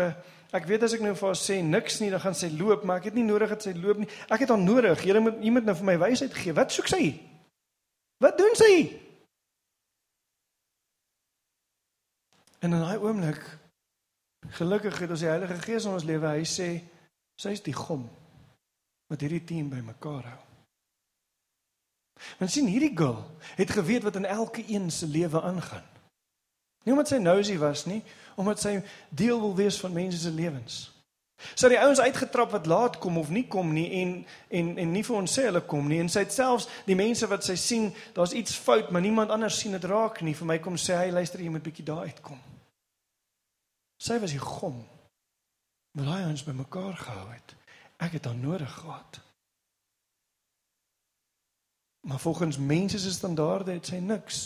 ek 0.54 0.68
weet 0.70 0.86
as 0.86 0.94
ek 0.96 1.02
nou 1.04 1.12
vir 1.18 1.28
haar 1.28 1.36
sê 1.36 1.58
niks 1.60 1.98
nie, 2.00 2.08
dan 2.14 2.22
gaan 2.22 2.36
sy 2.38 2.48
loop, 2.54 2.86
maar 2.86 3.02
ek 3.02 3.10
het 3.10 3.18
nie 3.18 3.26
nodig 3.26 3.52
dat 3.52 3.66
sy 3.66 3.74
loop 3.76 4.00
nie. 4.00 4.08
Ek 4.32 4.46
het 4.46 4.52
haar 4.54 4.62
nodig. 4.62 5.02
Here 5.04 5.20
moet 5.20 5.42
iemand 5.44 5.68
nou 5.68 5.74
vir 5.76 5.88
my 5.90 5.98
wysheid 6.00 6.32
gee. 6.38 6.56
Wat 6.56 6.72
soek 6.72 6.88
sy? 6.88 7.02
Wat 8.24 8.38
doen 8.40 8.56
sy? 8.56 8.72
En 12.64 12.72
in 12.72 12.80
daai 12.80 12.96
oomblik 13.02 13.42
gelukkig 14.56 15.02
het 15.04 15.12
ons 15.12 15.24
die 15.24 15.28
Heilige 15.28 15.60
Gees 15.60 15.84
in 15.84 15.96
ons 15.98 16.08
lewe. 16.08 16.32
Hy 16.38 16.48
sê 16.48 16.68
sy's 17.36 17.60
die 17.66 17.76
gom 17.76 18.06
wat 19.12 19.20
hierdie 19.20 19.44
team 19.44 19.68
bymekaar 19.72 20.30
hou. 20.30 20.42
Want 22.38 22.54
sien 22.54 22.70
hierdie 22.70 22.94
girl 22.96 23.20
het 23.58 23.74
geweet 23.74 24.06
wat 24.06 24.16
in 24.16 24.24
elke 24.24 24.64
een 24.64 24.88
se 24.94 25.10
lewe 25.10 25.42
aangaan. 25.42 25.84
Nie 26.84 26.92
omdat 26.92 27.08
sy 27.08 27.20
nosy 27.20 27.56
was 27.58 27.84
nie, 27.88 28.02
omdat 28.36 28.60
sy 28.60 28.78
deel 29.08 29.40
wil 29.40 29.54
wees 29.56 29.78
van 29.80 29.92
mense 29.92 30.18
se 30.18 30.30
lewens. 30.30 30.82
Sy 31.52 31.66
het 31.66 31.74
die 31.74 31.80
ouens 31.82 32.00
uitgetrap 32.00 32.52
wat 32.54 32.68
laat 32.70 32.98
kom 33.02 33.18
of 33.20 33.28
nie 33.34 33.44
kom 33.50 33.72
nie 33.74 33.88
en 34.00 34.12
en 34.48 34.70
en 34.78 34.92
nie 34.92 35.02
vir 35.04 35.16
ons 35.16 35.34
sê 35.38 35.48
hulle 35.48 35.60
kom 35.68 35.88
nie 35.90 35.98
en 36.00 36.08
sy 36.08 36.22
het 36.24 36.32
selfs 36.32 36.68
die 36.86 36.96
mense 36.96 37.26
wat 37.28 37.44
sy 37.44 37.56
sien, 37.60 37.90
daar's 38.16 38.32
iets 38.32 38.54
fout, 38.56 38.90
maar 38.90 39.02
niemand 39.04 39.34
anders 39.34 39.58
sien 39.58 39.74
dit 39.76 39.84
raak 39.90 40.22
nie. 40.22 40.34
Vir 40.34 40.48
my 40.48 40.58
kom 40.62 40.78
sê 40.80 40.96
hy, 41.02 41.10
luister 41.12 41.42
jy 41.42 41.50
moet 41.52 41.64
bietjie 41.64 41.84
daar 41.84 42.06
uitkom. 42.08 42.40
Sy 44.00 44.18
was 44.20 44.32
die 44.34 44.42
gom. 44.42 44.80
Maar 45.94 46.10
hy 46.10 46.22
ons 46.30 46.46
bymekaar 46.46 46.96
gehou 46.98 47.28
het. 47.30 47.54
Ek 48.02 48.16
het 48.16 48.24
haar 48.26 48.36
nodig 48.38 48.72
gehad. 48.72 49.20
Maar 52.04 52.20
volgens 52.20 52.58
mense 52.58 52.98
se 52.98 53.12
standaarde 53.12 53.72
het 53.72 53.86
sy 53.86 54.00
niks 54.02 54.42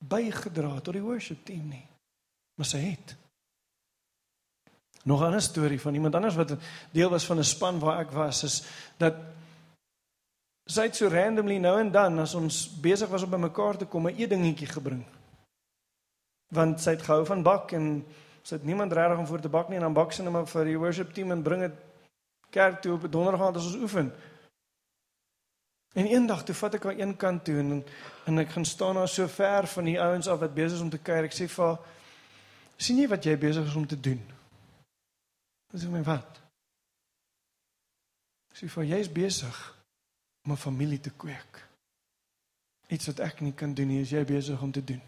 bygedra 0.00 0.80
tot 0.80 0.96
die 0.96 1.04
worship 1.04 1.44
team 1.44 1.68
nie. 1.68 1.86
Maar 2.56 2.66
sy 2.66 2.78
het 2.78 3.16
Nog 5.04 5.20
'n 5.20 5.24
ander 5.24 5.42
storie 5.42 5.80
van 5.80 5.94
iemand 5.94 6.14
anders 6.14 6.34
wat 6.34 6.56
deel 6.90 7.10
was 7.10 7.26
van 7.26 7.38
'n 7.38 7.44
span 7.44 7.78
waar 7.78 8.00
ek 8.00 8.10
was 8.10 8.42
is 8.42 8.62
dat 8.96 9.14
sy 10.64 10.82
het 10.82 10.96
so 10.96 11.08
randomly 11.08 11.56
nou 11.56 11.80
en 11.80 11.90
dan 11.90 12.18
as 12.18 12.34
ons 12.34 12.80
besig 12.80 13.08
was 13.08 13.22
om 13.22 13.30
bymekaar 13.30 13.76
te 13.76 13.84
kom 13.84 14.06
'n 14.06 14.16
eetdingetjie 14.16 14.66
gebring. 14.66 15.04
Want 16.48 16.80
sy 16.80 16.90
het 16.90 17.02
gehou 17.02 17.26
van 17.26 17.42
bak 17.42 17.72
en 17.72 18.04
sy 18.42 18.54
het 18.54 18.64
niemand 18.64 18.92
regtig 18.92 19.18
om 19.18 19.26
voor 19.26 19.40
te 19.40 19.48
bak 19.48 19.68
nie 19.68 19.76
en 19.76 19.82
dan 19.82 19.92
bak 19.92 20.12
sy 20.12 20.22
net 20.22 20.32
maar 20.32 20.46
vir 20.46 20.64
die 20.64 20.78
worship 20.78 21.12
team 21.12 21.30
en 21.30 21.42
bring 21.42 21.60
dit 21.60 21.74
kerk 22.50 22.80
toe 22.82 22.92
op 22.92 23.12
donderdag 23.12 23.46
aand 23.46 23.56
as 23.56 23.64
ons 23.64 23.82
oefen. 23.82 24.12
En 25.94 26.06
eendag 26.06 26.44
toe 26.44 26.54
vat 26.54 26.74
ek 26.74 26.84
haar 26.86 26.98
een 26.98 27.16
kant 27.16 27.44
toe 27.44 27.56
en 27.58 27.84
en 28.30 28.38
ek 28.38 28.52
gaan 28.54 28.64
staan 28.64 28.94
daar 28.94 29.08
so 29.08 29.26
ver 29.26 29.66
van 29.66 29.84
die 29.84 30.00
ouens 30.00 30.28
af 30.28 30.38
wat 30.38 30.54
besig 30.54 30.76
is 30.78 30.84
om 30.84 30.90
te 30.90 30.98
kuier. 30.98 31.26
Ek 31.26 31.34
sê 31.34 31.48
vir 31.48 31.64
haar: 31.64 31.78
"Sien 32.76 32.98
jy 32.98 33.08
wat 33.08 33.24
jy 33.24 33.36
besig 33.38 33.66
is 33.66 33.74
om 33.74 33.86
te 33.86 34.00
doen?" 34.00 34.20
Dis 35.72 35.86
my 35.86 36.02
wat. 36.02 36.40
Sy 38.54 38.66
sê 38.66 38.86
jy 38.86 38.98
is 38.98 39.12
besig 39.12 39.58
om 40.44 40.52
'n 40.52 40.56
familie 40.56 41.00
te 41.00 41.10
kweek. 41.10 41.66
Iets 42.88 43.06
wat 43.06 43.20
ek 43.20 43.40
nie 43.40 43.52
kan 43.52 43.74
doen 43.74 43.88
nie, 43.88 44.00
is 44.00 44.10
jy 44.10 44.24
besig 44.24 44.62
om 44.62 44.72
te 44.72 44.84
doen. 44.84 45.02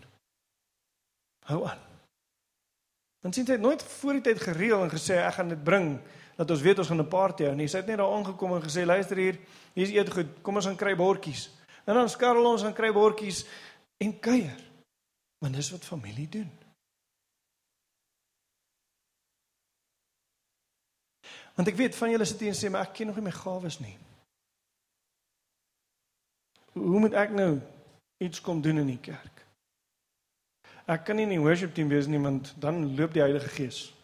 Hou 1.44 1.66
aan. 1.66 1.78
Want 3.20 3.34
sien 3.34 3.46
jy 3.46 3.56
nooit 3.56 3.82
voor 3.82 4.12
die 4.12 4.20
tyd 4.20 4.40
gereël 4.40 4.82
en 4.82 4.90
gesê 4.90 5.18
ek 5.18 5.34
gaan 5.34 5.48
dit 5.48 5.64
bring 5.64 6.00
dat 6.42 6.50
ons 6.50 6.62
weet 6.62 6.78
ons 6.78 6.88
gaan 6.88 7.00
'n 7.00 7.08
party 7.08 7.44
hou 7.44 7.54
nie. 7.54 7.68
Sy 7.68 7.76
het 7.76 7.86
net 7.86 7.98
daar 7.98 8.12
aangekom 8.12 8.54
en 8.54 8.62
gesê 8.62 8.84
luister 8.84 9.16
hier, 9.16 9.38
hier's 9.74 9.90
eet 9.90 10.10
goed. 10.10 10.42
Kom 10.42 10.56
ons 10.56 10.66
gaan 10.66 10.76
kry 10.76 10.96
bordjies. 10.96 11.50
En 11.86 11.94
dan 11.94 12.08
skarrel 12.08 12.44
ons 12.44 12.62
en 12.62 12.74
kry 12.74 12.92
bordjies 12.92 13.46
en 13.98 14.18
kuier. 14.18 14.60
Want 15.38 15.54
dis 15.54 15.70
wat 15.70 15.84
familie 15.84 16.28
doen. 16.28 16.50
Want 21.54 21.68
ek 21.68 21.76
weet 21.76 21.94
van 21.94 22.10
julle 22.10 22.24
sit 22.24 22.40
hier 22.40 22.48
en 22.48 22.58
sê 22.58 22.70
maar 22.70 22.86
ek 22.88 22.94
ken 22.94 23.06
nog 23.06 23.16
nie 23.16 23.24
my 23.24 23.30
gawes 23.30 23.78
nie. 23.78 23.98
Hoe 26.72 27.00
moet 27.00 27.12
ek 27.12 27.30
nou 27.30 27.60
iets 28.18 28.40
kom 28.40 28.62
doen 28.62 28.78
in 28.78 28.86
die 28.86 29.00
kerk? 29.00 29.46
Ek 30.86 31.04
kan 31.04 31.16
nie 31.16 31.22
in 31.22 31.36
die 31.36 31.42
worship 31.42 31.74
team 31.74 31.88
wees 31.88 32.06
nie 32.06 32.18
want 32.18 32.54
dan 32.58 32.96
loop 32.96 33.12
die 33.12 33.22
Heilige 33.22 33.48
Gees. 33.48 34.01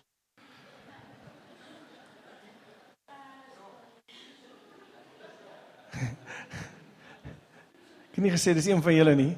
Het 8.18 8.26
nie 8.26 8.34
gesê 8.34 8.54
dis 8.54 8.66
een 8.66 8.82
van 8.82 8.94
julle 8.94 9.14
nie. 9.14 9.36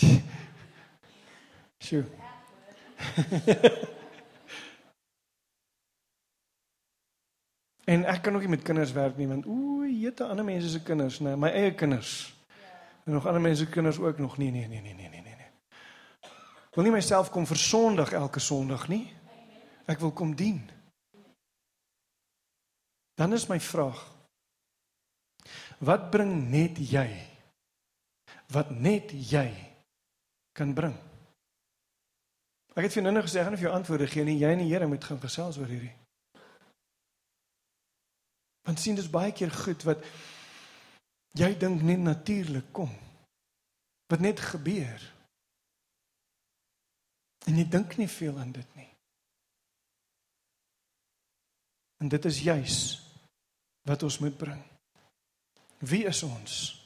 Sjoe. 1.84 2.04
En 7.90 8.04
ek 8.06 8.20
kan 8.22 8.34
ook 8.34 8.44
nie 8.44 8.52
met 8.52 8.62
kinders 8.62 8.92
werk 8.94 9.16
nie 9.18 9.26
want 9.26 9.46
ooh, 9.50 9.82
jette 9.90 10.22
ander 10.22 10.44
mense 10.46 10.68
se 10.70 10.78
kinders, 10.86 11.16
nee, 11.18 11.34
my 11.34 11.48
eie 11.50 11.72
kinders. 11.74 12.34
En 13.02 13.16
nog 13.16 13.26
ander 13.26 13.42
mense 13.42 13.64
se 13.64 13.70
kinders 13.70 13.98
ook 13.98 14.18
nog 14.18 14.36
nie, 14.38 14.50
nee, 14.50 14.68
nee, 14.68 14.80
nee, 14.80 14.94
nee, 14.94 15.08
nee, 15.10 15.22
nee. 15.22 15.48
Ek 16.70 16.78
wil 16.78 16.86
nie 16.86 16.92
myself 16.94 17.32
kom 17.34 17.48
versondig 17.50 18.12
elke 18.14 18.38
Sondag 18.38 18.86
nie. 18.92 19.08
Ek 19.90 19.98
wil 19.98 20.12
kom 20.14 20.36
dien. 20.38 20.60
Dan 23.18 23.34
is 23.34 23.48
my 23.50 23.58
vraag: 23.60 23.98
Wat 25.82 26.10
bring 26.14 26.30
net 26.52 26.78
jy? 26.78 27.08
Wat 28.50 28.70
net 28.74 29.12
jy 29.14 29.46
kan 30.56 30.74
bring? 30.74 30.96
Ek 32.74 32.86
het 32.86 32.94
vir 32.94 33.04
nou 33.06 33.22
gesê 33.22 33.42
gaan 33.44 33.54
of 33.54 33.62
jy 33.62 33.70
antwoorde 33.70 34.08
gee 34.10 34.24
nie, 34.26 34.38
jy 34.40 34.50
en 34.54 34.62
die 34.62 34.70
Here 34.70 34.86
moet 34.90 35.04
gaan 35.04 35.20
gesels 35.22 35.58
oor 35.58 35.70
hierdie. 35.70 35.94
Want 38.66 38.80
sien 38.80 38.98
dis 38.98 39.10
baie 39.10 39.32
keer 39.34 39.50
goed 39.54 39.82
wat 39.88 40.04
jy 41.38 41.50
dink 41.58 41.82
net 41.86 42.02
natuurlik 42.02 42.70
kom. 42.74 42.90
Wat 44.10 44.22
net 44.22 44.42
gebeur. 44.42 45.02
En 47.46 47.58
jy 47.58 47.66
dink 47.70 47.96
nie 47.98 48.08
veel 48.10 48.38
aan 48.38 48.52
dit 48.54 48.76
nie. 48.78 48.88
En 52.00 52.08
dit 52.08 52.24
is 52.24 52.42
juis 52.42 52.80
wat 53.88 54.02
ons 54.02 54.18
moet 54.18 54.36
bring. 54.36 54.60
Wie 55.78 56.04
is 56.08 56.22
ons? 56.22 56.79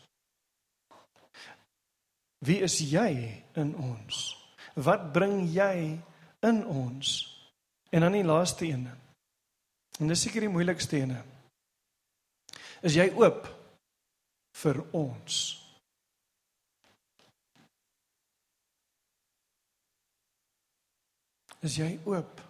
Wie 2.45 2.61
is 2.65 2.77
jy 2.85 3.11
in 3.57 3.73
ons? 3.81 4.35
Wat 4.75 5.13
bring 5.15 5.45
jy 5.49 5.97
in 6.45 6.61
ons? 6.67 7.17
En 7.95 8.05
dan 8.05 8.17
die 8.19 8.27
laaste 8.27 8.67
een. 8.67 8.89
En 10.01 10.11
dis 10.11 10.25
seker 10.27 10.45
die 10.45 10.53
moeilikste 10.53 10.99
een. 10.99 11.15
Is 12.85 12.99
jy 12.99 13.09
oop 13.17 13.47
vir 14.61 14.83
ons? 14.93 15.41
Is 21.65 21.79
jy 21.81 21.95
oop 22.05 22.43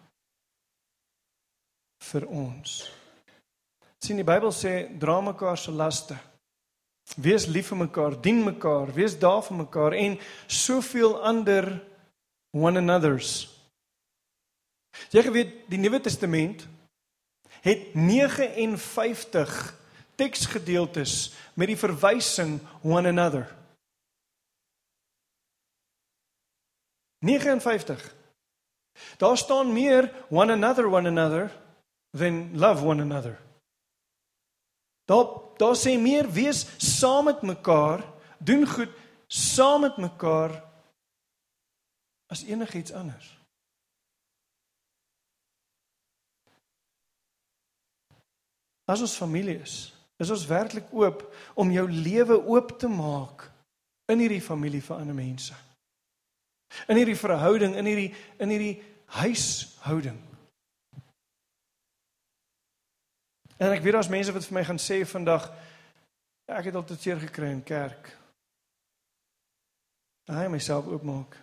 vir 2.10 2.26
ons? 2.26 2.82
sien 4.04 4.18
die 4.20 4.26
Bybel 4.26 4.52
sê 4.52 4.72
dra 5.00 5.20
mekaar 5.24 5.56
se 5.56 5.72
laste. 5.72 6.16
Wees 7.20 7.46
lief 7.46 7.68
vir 7.70 7.78
mekaar, 7.84 8.16
dien 8.20 8.40
mekaar, 8.44 8.92
wees 8.96 9.18
daar 9.20 9.42
vir 9.44 9.58
mekaar 9.62 9.94
en 9.98 10.16
soveel 10.46 11.18
ander 11.22 11.68
one 12.50 12.80
another's. 12.80 13.46
Jy 15.12 15.24
weet 15.34 15.52
die 15.70 15.78
Nuwe 15.82 16.00
Testament 16.00 16.64
het 17.64 17.94
59 17.94 19.54
teksgedeeltes 20.18 21.32
met 21.58 21.70
die 21.70 21.78
verwysing 21.78 22.58
one 22.82 23.08
another. 23.08 23.48
59. 27.24 28.14
Daar 29.18 29.36
staan 29.38 29.72
meer 29.72 30.12
one 30.30 30.52
another 30.52 30.86
one 30.86 31.08
another 31.08 31.50
than 32.10 32.50
love 32.58 32.84
one 32.84 33.02
another. 33.02 33.38
Daar 35.04 35.42
daar 35.58 35.76
sê 35.78 35.94
meer 36.00 36.26
wees 36.26 36.64
saam 36.82 37.28
met 37.30 37.42
mekaar, 37.42 38.02
doen 38.38 38.66
goed 38.66 38.90
saam 39.26 39.80
met 39.80 39.96
mekaar 39.96 40.56
as 42.26 42.42
enigiets 42.44 42.92
anders. 42.92 43.28
As 48.84 49.00
ons 49.00 49.16
familie 49.16 49.56
is, 49.62 49.94
is 50.20 50.30
ons 50.30 50.46
werklik 50.46 50.90
oop 50.92 51.22
om 51.54 51.70
jou 51.72 51.86
lewe 51.90 52.36
oop 52.42 52.74
te 52.78 52.90
maak 52.90 53.46
in 54.12 54.20
hierdie 54.20 54.42
familie 54.44 54.82
vir 54.84 54.98
ander 54.98 55.16
mense. 55.16 55.54
In 56.90 56.98
hierdie 56.98 57.18
verhouding, 57.18 57.76
in 57.78 57.88
hierdie 57.88 58.10
in 58.42 58.52
hierdie 58.52 58.76
huishouding. 59.20 60.18
En 63.56 63.70
ek 63.70 63.82
weet 63.82 63.92
daar's 63.92 64.10
mense 64.10 64.32
wat 64.32 64.46
vir 64.46 64.56
my 64.58 64.64
gaan 64.66 64.82
sê 64.82 65.00
vandag 65.06 65.46
ek 66.50 66.68
het 66.68 66.74
al 66.74 66.84
te 66.84 66.96
seer 66.98 67.20
gekry 67.22 67.50
in 67.54 67.62
kerk. 67.62 68.10
Hy 70.28 70.46
myself 70.50 70.88
oopmaak 70.90 71.36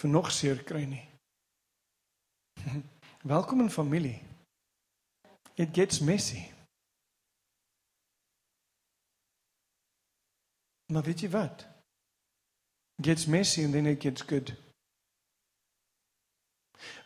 vir 0.00 0.10
nog 0.10 0.30
seer 0.32 0.62
kry 0.64 0.84
nie. 0.88 1.04
Welkom 3.34 3.60
in 3.60 3.70
familie. 3.70 4.18
It 5.54 5.74
gets 5.74 6.00
messy. 6.00 6.44
Maar 10.92 11.02
weet 11.02 11.20
jy 11.20 11.30
wat? 11.30 11.66
It 12.98 13.04
gets 13.04 13.26
messy 13.26 13.64
and 13.64 13.72
then 13.72 13.86
it 13.86 14.00
gets 14.02 14.22
good. 14.22 14.54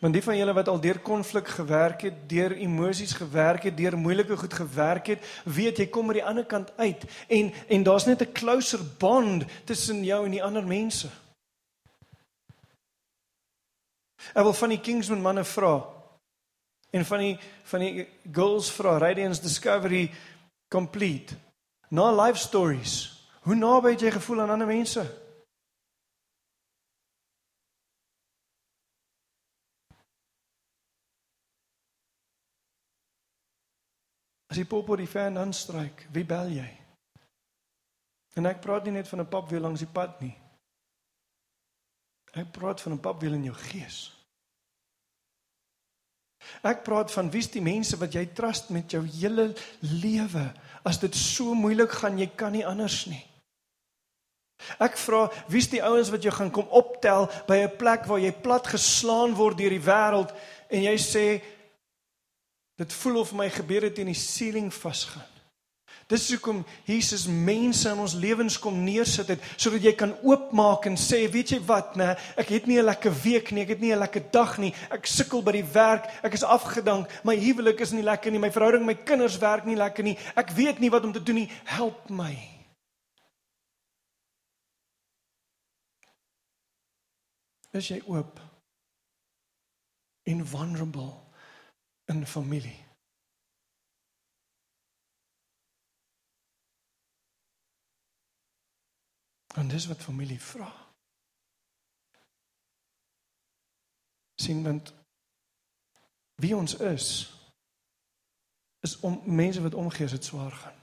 Want 0.00 0.12
die 0.14 0.22
van 0.22 0.37
julle 0.37 0.52
wat 0.52 0.68
al 0.68 0.80
deur 0.80 0.98
konflik 0.98 1.48
gewerk 1.48 2.02
het, 2.02 2.28
deur 2.28 2.52
emosies 2.52 3.12
gewerk 3.12 3.62
het, 3.62 3.76
deur 3.76 3.96
moeilike 3.98 4.37
goed 4.37 4.54
gewerk 4.54 5.06
het, 5.06 5.24
weet 5.44 5.78
jy 5.78 5.87
kom 5.87 6.11
aan 6.11 6.18
die 6.18 6.24
ander 6.24 6.44
kant 6.44 6.72
uit 6.76 7.04
en 7.28 7.52
en 7.68 7.82
daar's 7.82 8.06
net 8.06 8.22
'n 8.22 8.32
closer 8.32 8.80
bond 8.98 9.44
tussen 9.64 10.04
jou 10.04 10.24
en 10.24 10.30
die 10.30 10.44
ander 10.44 10.66
mense. 10.66 11.08
Ek 14.35 14.42
wil 14.42 14.52
van 14.52 14.68
die 14.68 14.80
Kingsman 14.80 15.22
manne 15.22 15.44
vra 15.44 15.82
en 16.90 17.04
van 17.04 17.18
die 17.18 17.38
van 17.64 17.80
die 17.80 18.08
girls 18.32 18.70
vra 18.70 18.98
Radiance 18.98 19.42
Discovery 19.42 20.11
complete. 20.68 21.35
Na 21.88 22.24
life 22.24 22.38
stories. 22.38 23.12
Hoe 23.42 23.54
naby 23.54 23.90
het 23.90 24.00
jy 24.00 24.11
gevoel 24.11 24.40
aan 24.40 24.50
ander 24.50 24.66
mense? 24.66 25.21
As 34.52 34.58
die 34.60 34.68
pop 34.68 34.90
op 34.92 35.00
die 35.00 35.08
fan 35.08 35.38
aanstryk, 35.40 36.02
wie 36.12 36.26
bel 36.28 36.50
jy? 36.52 36.66
En 38.36 38.44
ek 38.50 38.58
praat 38.60 38.84
nie 38.84 38.98
net 38.98 39.08
van 39.08 39.22
'n 39.24 39.32
papwiel 39.32 39.62
langs 39.64 39.80
die 39.80 39.88
pad 39.88 40.20
nie. 40.20 40.34
Ek 42.36 42.52
praat 42.52 42.80
van 42.80 42.92
'n 42.92 43.00
papwiel 43.00 43.32
in 43.32 43.44
jou 43.44 43.54
gees. 43.54 44.12
Ek 46.62 46.84
praat 46.84 47.10
van 47.10 47.30
wie's 47.30 47.48
die 47.50 47.62
mense 47.62 47.96
wat 47.96 48.12
jy 48.12 48.26
trust 48.26 48.68
met 48.68 48.90
jou 48.90 49.06
hele 49.06 49.54
lewe. 49.80 50.52
As 50.84 50.98
dit 50.98 51.14
so 51.14 51.54
moeilik 51.54 51.90
gaan, 51.90 52.18
jy 52.18 52.26
kan 52.36 52.52
nie 52.52 52.66
anders 52.66 53.06
nie. 53.06 53.24
Ek 54.78 54.98
vra, 54.98 55.30
wie's 55.48 55.70
die 55.70 55.82
ouens 55.82 56.10
wat 56.10 56.22
jou 56.22 56.32
gaan 56.34 56.50
kom 56.50 56.68
optel 56.68 57.30
by 57.48 57.56
'n 57.56 57.76
plek 57.76 58.04
waar 58.04 58.20
jy 58.20 58.32
plat 58.32 58.66
geslaan 58.66 59.34
word 59.34 59.56
deur 59.58 59.70
die 59.70 59.86
wêreld 59.86 60.30
en 60.68 60.82
jy 60.82 60.96
sê 60.98 61.42
Dit 62.82 62.92
voel 62.92 63.20
of 63.20 63.30
my 63.38 63.46
gebeure 63.50 63.92
teen 63.94 64.10
die 64.10 64.18
ceiling 64.18 64.72
vasgaan. 64.74 65.28
Dis 66.10 66.26
hoekom 66.32 66.64
Jesus 66.84 67.28
mense 67.30 67.86
in 67.88 68.00
ons 68.02 68.16
lewens 68.18 68.56
kom 68.60 68.80
neersit 68.84 69.28
het 69.30 69.44
sodat 69.54 69.84
jy 69.86 69.92
kan 69.96 70.16
oopmaak 70.26 70.88
en 70.90 70.98
sê, 70.98 71.22
weet 71.30 71.54
jy 71.54 71.60
wat, 71.68 71.94
nê, 71.96 72.10
ek 72.36 72.50
het 72.50 72.66
nie 72.66 72.80
'n 72.80 72.88
lekker 72.90 73.14
week 73.22 73.52
nie, 73.52 73.62
ek 73.62 73.68
het 73.76 73.80
nie 73.80 73.92
'n 73.94 74.02
lekker 74.02 74.24
dag 74.32 74.58
nie. 74.58 74.74
Ek 74.90 75.06
sukkel 75.06 75.42
by 75.42 75.52
die 75.52 75.72
werk, 75.72 76.10
ek 76.24 76.34
is 76.34 76.42
afgedank, 76.42 77.08
my 77.24 77.36
huwelik 77.36 77.80
is 77.80 77.92
nie 77.92 78.02
lekker 78.02 78.32
nie, 78.32 78.38
my 78.38 78.50
verhouding 78.50 78.84
met 78.84 78.98
my 78.98 79.04
kinders 79.04 79.38
werk 79.38 79.64
nie 79.64 79.76
lekker 79.76 80.02
nie. 80.02 80.18
Ek 80.36 80.50
weet 80.50 80.80
nie 80.80 80.90
wat 80.90 81.04
om 81.04 81.12
te 81.12 81.22
doen 81.22 81.36
nie. 81.36 81.50
Help 81.64 82.10
my. 82.10 82.36
Is 87.72 87.88
jy 87.88 88.02
oop? 88.06 88.40
In 90.24 90.44
vulnerable 90.44 91.21
in 92.04 92.26
familie. 92.26 92.78
En 99.54 99.68
dis 99.68 99.86
wat 99.86 100.02
familie 100.02 100.40
vra. 100.40 100.82
sien 104.42 104.62
want 104.62 104.94
wie 106.34 106.56
ons 106.56 106.74
is 106.74 107.06
is 108.80 108.98
om 109.00 109.20
mense 109.24 109.62
wat 109.62 109.74
omgee 109.74 110.04
as 110.04 110.10
dit 110.16 110.24
swaar 110.24 110.52
gaan. 110.52 110.78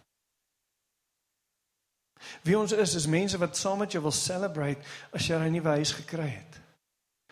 Wie 2.47 2.58
ons 2.58 2.71
is 2.71 2.93
is 2.95 3.08
mense 3.12 3.38
wat 3.38 3.58
saam 3.58 3.82
met 3.84 3.91
jou 3.91 4.03
wil 4.03 4.15
celebrate 4.15 4.88
as 5.12 5.27
jy 5.27 5.36
'n 5.36 5.51
nuwe 5.51 5.75
huis 5.75 5.91
gekry 5.91 6.29
het 6.29 6.62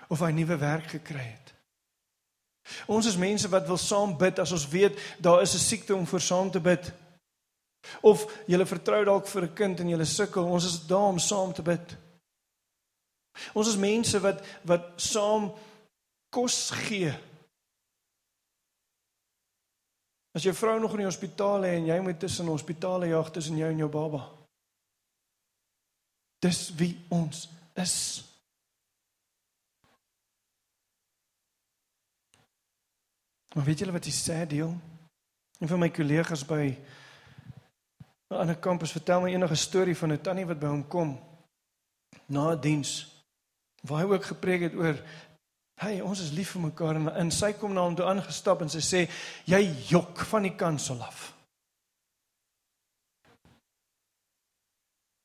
of 0.08 0.22
'n 0.22 0.36
nuwe 0.36 0.58
werk 0.58 0.88
gekry 0.88 1.24
het. 1.24 1.54
Ons 2.88 3.06
is 3.06 3.18
mense 3.18 3.50
wat 3.50 3.68
wil 3.68 3.78
saam 3.78 4.18
bid 4.18 4.40
as 4.40 4.52
ons 4.52 4.68
weet 4.68 5.00
daar 5.20 5.42
is 5.42 5.54
'n 5.54 5.60
siekte 5.60 5.96
om 5.96 6.06
vir 6.06 6.20
saam 6.20 6.52
te 6.52 6.60
bid. 6.60 6.92
Of 8.02 8.26
jy 8.48 8.66
vertrou 8.66 9.06
dalk 9.06 9.28
vir 9.28 9.44
'n 9.44 9.54
kind 9.54 9.80
en 9.80 9.90
jy 9.90 10.06
sukkel, 10.06 10.44
ons 10.44 10.66
is 10.66 10.88
daar 10.88 11.10
om 11.10 11.20
saam 11.20 11.54
te 11.54 11.62
bid. 11.62 11.98
Ons 13.54 13.68
is 13.68 13.78
mense 13.78 14.20
wat 14.20 14.44
wat 14.64 14.94
saam 14.96 15.54
kos 16.30 16.72
gee. 16.72 17.14
As 20.34 20.44
jou 20.44 20.54
vrou 20.54 20.80
nog 20.80 20.92
in 20.92 20.98
die 20.98 21.06
hospitaal 21.06 21.62
lê 21.62 21.76
en 21.78 21.86
jy 21.86 22.00
moet 22.00 22.20
tussen 22.20 22.48
hospitale 22.48 23.08
jag 23.08 23.32
tussen 23.34 23.58
jou 23.58 23.70
en 23.72 23.78
jou 23.78 23.90
baba. 23.90 24.32
Dis 26.40 26.70
wie 26.78 26.94
ons 27.10 27.50
is. 27.74 28.27
Maar 33.58 33.66
weet 33.66 33.80
julle 33.80 33.92
wat 33.92 34.04
die 34.04 34.12
sad 34.14 34.50
deel? 34.50 34.70
Een 35.60 35.68
van 35.68 35.80
my 35.80 35.90
kollegas 35.90 36.44
by 36.46 36.78
'n 38.30 38.36
ander 38.36 38.58
kampus 38.58 38.92
vertel 38.92 39.22
my 39.22 39.34
enige 39.34 39.56
storie 39.56 39.98
van 39.98 40.12
'n 40.12 40.22
tannie 40.22 40.46
wat 40.46 40.60
by 40.60 40.68
hom 40.68 40.88
kom 40.88 41.20
na 42.26 42.52
'n 42.52 42.62
diens 42.62 43.24
waar 43.82 44.04
hy 44.04 44.14
ook 44.14 44.26
gepreek 44.26 44.62
het 44.62 44.74
oor 44.74 45.02
hey, 45.74 46.02
ons 46.02 46.20
is 46.20 46.32
lief 46.32 46.52
vir 46.52 46.62
mekaar 46.62 46.96
en, 46.96 47.16
en 47.16 47.32
sy 47.32 47.54
kom 47.54 47.74
na 47.74 47.82
hom 47.82 47.96
toe 47.96 48.06
aangestap 48.06 48.62
en 48.62 48.70
sy 48.70 48.82
sê 48.82 49.10
jy 49.46 49.74
jok 49.90 50.20
van 50.20 50.42
die 50.42 50.56
kansel 50.56 51.02
af. 51.02 51.34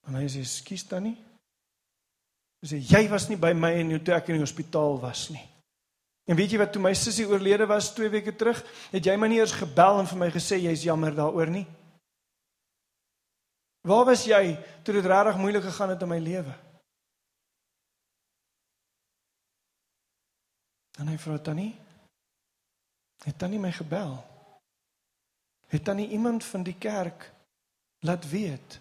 En 0.07 0.15
hy 0.15 0.29
sê 0.29 0.45
skus 0.45 0.85
tannie. 0.85 1.17
Sy 2.63 2.77
sê 2.77 2.97
jy 2.97 3.09
was 3.09 3.29
nie 3.29 3.37
by 3.37 3.53
my 3.53 3.73
en 3.73 4.05
toe 4.05 4.15
ek 4.15 4.29
in 4.29 4.35
die 4.35 4.47
hospitaal 4.47 5.01
was 5.01 5.31
nie. 5.31 5.52
En 6.33 6.39
weet 6.39 6.55
jy 6.55 6.63
wat 6.63 6.71
toe 6.73 6.81
my 6.81 6.95
sussie 6.97 7.27
oorlede 7.29 7.67
was 7.69 7.91
2 7.93 8.09
weke 8.09 8.33
terug, 8.41 8.63
het 8.89 9.05
jy 9.05 9.19
my 9.21 9.29
nie 9.29 9.43
eers 9.43 9.53
gebel 9.53 9.99
en 10.01 10.07
vir 10.09 10.21
my 10.23 10.31
gesê 10.33 10.57
jy's 10.63 10.87
jammer 10.87 11.13
daaroor 11.13 11.53
nie. 11.53 11.67
Waar 13.85 14.07
was 14.09 14.25
jy 14.25 14.55
toe 14.81 14.95
dit 14.97 15.09
regtig 15.13 15.37
moeilik 15.43 15.67
gegaan 15.67 15.93
het 15.93 16.07
in 16.07 16.09
my 16.09 16.19
lewe? 16.25 16.55
En 21.03 21.13
hy 21.13 21.19
vra 21.21 21.37
Tannie, 21.37 21.73
het 23.27 23.37
Tannie 23.37 23.61
my 23.61 23.73
gebel? 23.77 24.17
Het 25.69 25.85
Tannie 25.85 26.09
iemand 26.17 26.49
van 26.49 26.65
die 26.65 26.79
kerk 26.81 27.29
laat 28.09 28.25
weet 28.31 28.81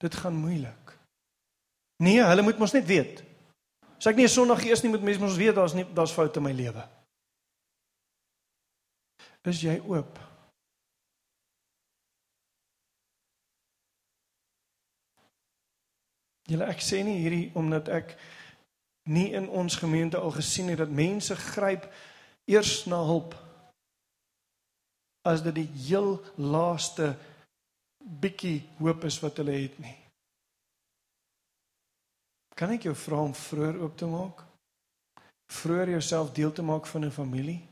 dit 0.00 0.14
gaan 0.22 0.40
moeilik? 0.40 0.96
Nee, 2.00 2.22
hulle 2.24 2.46
moet 2.46 2.60
mos 2.62 2.72
net 2.72 2.88
weet. 2.88 3.20
As 4.00 4.06
ek 4.06 4.16
nie 4.16 4.24
'n 4.24 4.32
Sondag 4.32 4.64
eers 4.64 4.80
nie 4.82 4.90
moet 4.90 5.02
mense 5.04 5.20
mos 5.20 5.36
weet 5.36 5.54
daar's 5.54 5.74
nie 5.76 5.84
daar's 5.84 6.12
foute 6.12 6.40
in 6.40 6.42
my 6.42 6.52
lewe. 6.52 6.88
Is 9.44 9.60
jy 9.60 9.76
oop? 9.84 10.18
Julle 16.48 16.64
ek 16.64 16.80
sê 16.80 17.04
nie 17.04 17.20
hierdie 17.20 17.52
omdat 17.54 17.88
ek 17.88 18.16
nie 19.12 19.32
in 19.36 19.48
ons 19.48 19.76
gemeente 19.76 20.16
al 20.16 20.32
gesien 20.32 20.72
het 20.72 20.78
dat 20.78 20.90
mense 20.90 21.36
gryp 21.36 21.92
eers 22.48 22.86
na 22.86 23.04
hulp 23.04 23.36
as 25.28 25.42
dit 25.44 25.54
die 25.54 25.68
heel 25.88 26.16
laaste 26.36 27.12
bietjie 28.00 28.62
hoop 28.80 29.04
is 29.04 29.20
wat 29.20 29.36
hulle 29.36 29.52
het 29.60 29.76
nie. 29.78 29.99
Kan 32.60 32.76
ek 32.76 32.84
jou 32.84 32.94
vra 33.06 33.22
om 33.24 33.32
vroeër 33.32 33.80
oop 33.80 33.96
te 33.96 34.06
maak? 34.06 34.44
Vroeër 35.48 35.96
jouself 35.96 36.32
deel 36.36 36.52
te 36.52 36.62
maak 36.62 36.86
van 36.86 37.04
'n 37.04 37.10
familie? 37.10 37.70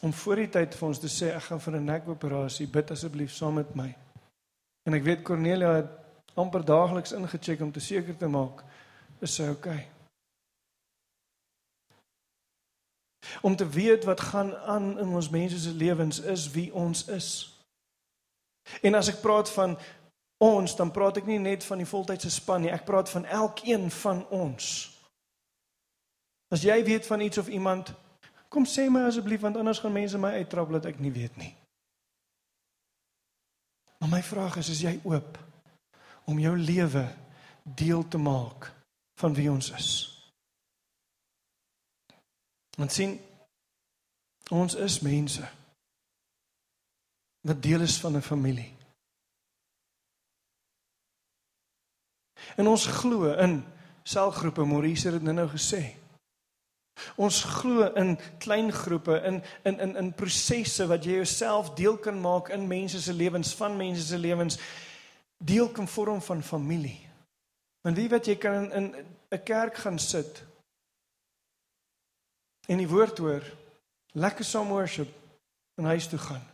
om 0.00 0.12
voor 0.12 0.36
die 0.40 0.48
tyd 0.48 0.74
vir 0.74 0.88
ons 0.88 1.00
te 1.00 1.08
sê 1.12 1.30
ek 1.34 1.42
gaan 1.48 1.60
vir 1.60 1.76
'n 1.76 1.84
nekoperasie, 1.84 2.66
bid 2.66 2.90
asseblief 2.90 3.32
saam 3.32 3.54
met 3.54 3.74
my. 3.74 3.96
En 4.86 4.94
ek 4.94 5.02
weet 5.02 5.22
Cornelia 5.22 5.74
het 5.74 5.90
amper 6.34 6.64
daagliks 6.64 7.12
ingecheck 7.12 7.60
om 7.60 7.72
te 7.72 7.80
seker 7.80 8.16
te 8.16 8.26
maak 8.26 8.64
is 9.20 9.34
sy 9.34 9.48
okay. 9.48 9.88
Om 13.42 13.56
te 13.56 13.68
weet 13.68 14.04
wat 14.04 14.20
gaan 14.20 14.56
aan 14.56 14.98
in 14.98 15.08
ons 15.08 15.30
mense 15.30 15.58
se 15.58 15.70
lewens 15.70 16.20
is 16.20 16.50
wie 16.50 16.74
ons 16.74 17.06
is. 17.08 17.59
En 18.82 18.94
as 18.94 19.08
ek 19.12 19.22
praat 19.22 19.50
van 19.50 19.78
ons, 20.40 20.76
dan 20.76 20.90
praat 20.90 21.20
ek 21.20 21.26
nie 21.28 21.38
net 21.38 21.64
van 21.64 21.80
die 21.80 21.88
voltydse 21.88 22.30
span 22.30 22.64
nie, 22.64 22.72
ek 22.72 22.86
praat 22.88 23.10
van 23.12 23.24
elkeen 23.24 23.90
van 24.02 24.22
ons. 24.28 24.88
As 26.50 26.64
jy 26.66 26.80
weet 26.84 27.06
van 27.06 27.20
iets 27.20 27.38
of 27.38 27.48
iemand 27.48 27.92
Kom 28.50 28.66
sê 28.66 28.88
my 28.90 29.04
asseblief 29.06 29.44
want 29.46 29.56
anders 29.56 29.78
gaan 29.78 29.94
mense 29.94 30.18
my 30.18 30.32
uittrap 30.42 30.72
dat 30.74 30.88
ek 30.90 30.98
nie 30.98 31.12
weet 31.14 31.36
nie. 31.38 31.52
Maar 34.02 34.10
my 34.16 34.22
vraag 34.26 34.56
is, 34.58 34.72
is 34.74 34.82
jy 34.82 34.96
oop 35.06 35.38
om 36.26 36.38
jou 36.42 36.56
lewe 36.58 37.04
deel 37.62 38.02
te 38.08 38.18
maak 38.18 38.72
van 39.22 39.36
wie 39.38 39.46
ons 39.52 39.70
is? 39.76 39.90
Want 42.74 42.92
sien 42.92 43.18
ons 44.50 44.74
is 44.74 44.98
mense 45.04 45.46
wat 47.40 47.62
deel 47.62 47.80
is 47.80 47.98
van 48.00 48.16
'n 48.16 48.22
familie. 48.22 48.74
En 52.56 52.66
ons 52.66 52.86
glo 52.86 53.32
in 53.32 53.64
selgroepe, 54.02 54.64
Maurice 54.64 55.08
het 55.08 55.12
dit 55.12 55.22
nou-nou 55.22 55.48
gesê. 55.48 55.94
Ons 57.16 57.44
glo 57.44 57.92
in 57.96 58.18
klein 58.38 58.72
groepe, 58.72 59.20
in 59.24 59.42
in 59.62 59.78
in 59.80 59.96
in 59.96 60.12
prosesse 60.14 60.86
wat 60.86 61.04
jy 61.04 61.20
jouself 61.20 61.74
deel 61.74 61.96
kan 61.98 62.20
maak 62.20 62.48
in 62.48 62.66
mense 62.66 63.00
se 63.02 63.12
lewens, 63.12 63.54
van 63.54 63.76
mense 63.76 64.02
se 64.06 64.18
lewens 64.18 64.58
deel 65.36 65.68
kan 65.68 65.88
vorm 65.88 66.22
van 66.22 66.42
familie. 66.42 67.08
Want 67.80 67.96
wie 67.96 68.08
weet 68.08 68.26
jy 68.26 68.36
kan 68.36 68.72
in 68.72 68.94
'n 69.30 69.42
kerk 69.42 69.76
gaan 69.76 69.98
sit 69.98 70.44
en 72.68 72.76
die 72.76 72.88
woord 72.88 73.18
hoor, 73.18 73.42
lekker 74.12 74.44
saam 74.44 74.68
worship 74.68 75.08
en 75.74 75.84
huis 75.84 76.08
toe 76.08 76.18
gaan. 76.18 76.44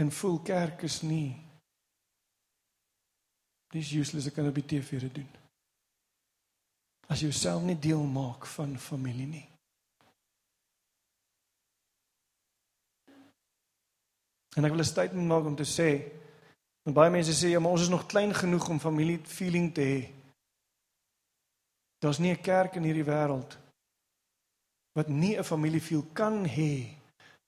En 0.00 0.12
voel 0.12 0.40
kerk 0.40 0.86
is 0.88 1.02
nie 1.04 1.36
dis 3.70 3.92
useless 3.94 4.26
ek 4.26 4.34
kan 4.38 4.48
op 4.50 4.56
die 4.58 4.66
TV 4.66 4.98
dit 5.04 5.20
doen 5.20 5.28
as 7.10 7.20
jy 7.20 7.28
jouself 7.28 7.62
nie 7.66 7.78
deel 7.78 8.02
maak 8.06 8.46
van 8.46 8.76
familie 8.78 9.26
nie. 9.26 9.46
En 14.54 14.66
ek 14.66 14.72
wil 14.74 14.82
'n 14.82 14.92
statement 14.92 15.26
maak 15.26 15.44
om 15.44 15.56
te 15.56 15.66
sê, 15.66 15.88
want 16.84 16.96
baie 16.96 17.10
mense 17.10 17.34
sê 17.34 17.50
ja, 17.50 17.60
maar 17.60 17.72
ons 17.72 17.82
is 17.82 17.88
nog 17.88 18.06
klein 18.06 18.34
genoeg 18.34 18.68
om 18.68 18.78
familie 18.78 19.18
feeling 19.24 19.74
te 19.74 19.82
hê. 19.82 20.00
Daar's 21.98 22.18
nie 22.18 22.32
'n 22.32 22.42
kerk 22.42 22.74
in 22.74 22.82
hierdie 22.82 23.10
wêreld 23.12 23.58
wat 24.94 25.08
nie 25.08 25.36
'n 25.38 25.44
familie 25.44 25.80
feel 25.80 26.04
kan 26.12 26.46
hê 26.46 26.94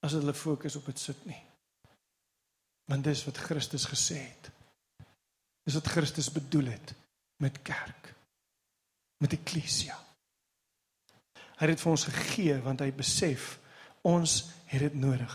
as 0.01 0.13
hulle 0.13 0.35
fokus 0.35 0.77
op 0.77 0.87
dit 0.87 0.99
sit 0.99 1.27
nie. 1.27 1.52
Want 2.91 3.05
dis 3.05 3.24
wat 3.24 3.39
Christus 3.39 3.85
gesê 3.89 4.18
het. 4.20 4.51
Dis 5.62 5.78
wat 5.78 5.87
Christus 5.87 6.33
bedoel 6.33 6.72
het 6.74 6.95
met 7.43 7.62
kerk 7.62 8.03
met 9.22 9.33
eklesia. 9.33 9.97
Hy 11.59 11.66
het 11.66 11.74
dit 11.76 11.83
vir 11.83 11.93
ons 11.93 12.07
gegee 12.11 12.59
want 12.64 12.83
hy 12.83 12.91
besef 12.97 13.57
ons 14.09 14.39
het 14.72 14.83
dit 14.83 14.95
nodig. 14.99 15.35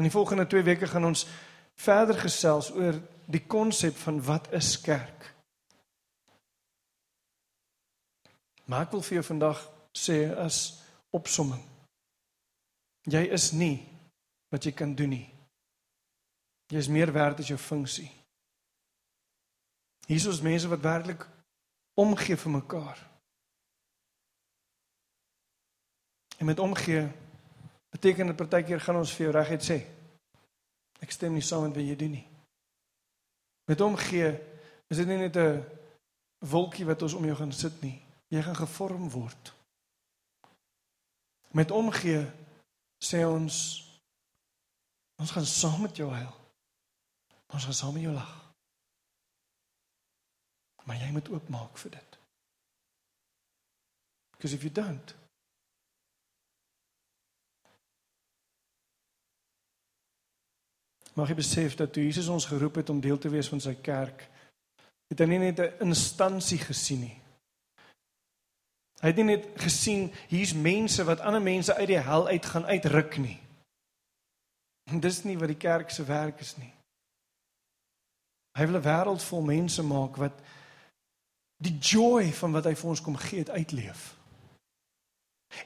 In 0.00 0.08
die 0.08 0.14
volgende 0.14 0.46
2 0.48 0.64
weke 0.64 0.88
gaan 0.88 1.10
ons 1.10 1.26
verder 1.76 2.16
gesels 2.16 2.70
oor 2.72 2.96
die 3.28 3.42
konsep 3.44 3.96
van 4.00 4.22
wat 4.24 4.48
is 4.56 4.78
kerk. 4.80 5.28
Maar 8.64 8.86
ek 8.86 8.94
wil 8.96 9.04
vir 9.04 9.18
jou 9.18 9.26
vandag 9.26 9.60
sê 9.92 10.22
as 10.32 10.62
opsomming. 11.12 11.60
Jy 13.12 13.26
is 13.34 13.50
nie 13.52 13.76
wat 14.52 14.64
jy 14.64 14.72
kan 14.76 14.94
doen 14.96 15.12
nie. 15.18 15.31
Jy 16.72 16.80
is 16.80 16.88
meer 16.88 17.12
werd 17.12 17.42
as 17.42 17.50
jou 17.52 17.58
funksie. 17.60 18.08
Hier 20.08 20.16
is 20.16 20.26
ons 20.30 20.40
mense 20.40 20.68
wat 20.72 20.80
werklik 20.80 21.26
omgee 22.00 22.36
vir 22.40 22.54
mekaar. 22.54 23.02
En 26.40 26.48
met 26.48 26.58
omgee 26.58 27.04
beteken 27.92 28.32
dit 28.32 28.36
partykeer 28.40 28.80
gaan 28.80 29.02
ons 29.02 29.12
vir 29.12 29.26
jou 29.26 29.34
reguit 29.36 29.68
sê. 29.68 29.78
Ek 31.04 31.12
stem 31.12 31.36
nie 31.36 31.44
saam 31.44 31.68
met 31.68 31.76
wat 31.76 31.84
jy 31.84 31.98
doen 32.00 32.16
nie. 32.16 32.26
Met 33.68 33.84
omgee 33.84 34.32
is 34.88 34.96
dit 34.96 35.06
nie 35.06 35.20
net 35.20 35.36
'n 35.36 35.64
wolkie 36.40 36.88
wat 36.88 37.02
ons 37.02 37.14
om 37.14 37.24
jou 37.24 37.36
gaan 37.36 37.52
sit 37.52 37.82
nie. 37.82 38.00
Jy 38.28 38.42
gaan 38.42 38.56
gevorm 38.56 39.10
word. 39.10 39.52
Met 41.52 41.70
omgee 41.70 42.26
sê 43.04 43.26
ons 43.28 43.56
ons 45.20 45.30
gaan 45.30 45.46
saam 45.46 45.82
met 45.82 45.96
jou 45.96 46.10
huil. 46.10 46.41
Ons 47.52 47.64
gaan 47.68 47.76
saam 47.76 47.92
met 47.92 48.02
jou 48.02 48.14
lag. 48.14 48.32
Maar 50.84 50.96
jy 50.96 51.10
moet 51.14 51.28
oopmaak 51.28 51.76
vir 51.78 51.90
dit. 51.98 52.18
Because 54.30 54.54
if 54.56 54.62
you 54.62 54.72
don't 54.72 55.14
Mag 61.12 61.28
jy 61.28 61.36
besef 61.36 61.74
dat 61.76 61.92
toe 61.92 62.04
Jesus 62.06 62.30
ons 62.32 62.46
geroep 62.48 62.78
het 62.80 62.90
om 62.90 63.00
deel 63.00 63.18
te 63.20 63.28
wees 63.28 63.48
van 63.52 63.60
sy 63.60 63.74
kerk, 63.84 64.24
het 65.12 65.20
hy 65.20 65.26
nie 65.28 65.40
net 65.42 65.60
'n 65.60 65.88
instansie 65.92 66.58
gesien 66.58 67.00
nie. 67.04 67.18
Hy 69.02 69.10
het 69.10 69.16
nie 69.16 69.24
net 69.36 69.46
gesien 69.60 70.12
hier's 70.28 70.54
mense 70.54 71.04
wat 71.04 71.20
ander 71.20 71.42
mense 71.42 71.74
uit 71.74 71.88
die 71.88 71.98
hel 71.98 72.28
uit 72.28 72.46
gaan 72.46 72.64
uitruk 72.64 73.16
nie. 73.18 73.38
En 74.84 75.00
dis 75.00 75.24
nie 75.24 75.38
wat 75.38 75.48
die 75.48 75.58
kerk 75.58 75.90
se 75.90 76.04
werk 76.04 76.40
is 76.40 76.56
nie. 76.56 76.72
Hy 78.58 78.66
wil 78.66 78.80
'n 78.80 78.84
wêreld 78.84 79.22
vol 79.22 79.42
mense 79.42 79.82
maak 79.82 80.16
wat 80.16 80.36
die 81.56 81.78
joy 81.78 82.32
van 82.32 82.52
wat 82.52 82.64
hy 82.64 82.74
vir 82.74 82.88
ons 82.90 83.00
kom 83.00 83.16
gee 83.16 83.38
het 83.38 83.50
uitleef. 83.50 84.16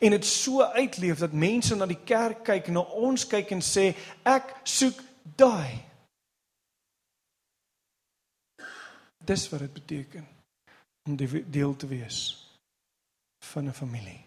En 0.01 0.11
dit 0.11 0.25
so 0.25 0.63
uitleef 0.63 1.19
dat 1.19 1.33
mense 1.33 1.77
na 1.77 1.87
die 1.87 2.03
kerk 2.05 2.45
kyk 2.45 2.69
na 2.69 2.81
ons 2.81 3.27
kyk 3.27 3.51
en 3.51 3.63
sê 3.63 3.95
ek 4.23 4.55
soek 4.65 5.03
daai. 5.39 5.83
Dis 9.27 9.49
wat 9.49 9.61
dit 9.61 9.73
beteken 9.73 10.27
om 11.07 11.17
deel 11.51 11.77
te 11.77 11.87
wees 11.87 12.19
van 13.53 13.69
'n 13.69 13.73
familie. 13.73 14.25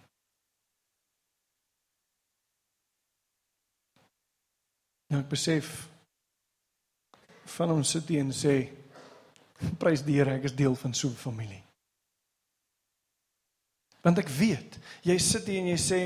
Nou 5.07 5.21
ek 5.21 5.29
besef 5.29 5.88
van 7.57 7.71
ons 7.71 7.89
sit 7.89 8.07
hier 8.07 8.21
en 8.21 8.33
sê 8.35 8.55
Prys 9.79 10.03
die 10.07 10.15
Here, 10.15 10.37
ek 10.39 10.47
is 10.47 10.55
deel 10.55 10.75
van 10.75 10.93
so 10.93 11.09
'n 11.09 11.15
familie. 11.15 11.63
Want 14.01 14.17
ek 14.17 14.29
weet, 14.29 14.79
jy 15.03 15.17
sit 15.17 15.47
hier 15.47 15.59
en 15.59 15.67
jy 15.67 15.77
sê 15.77 16.01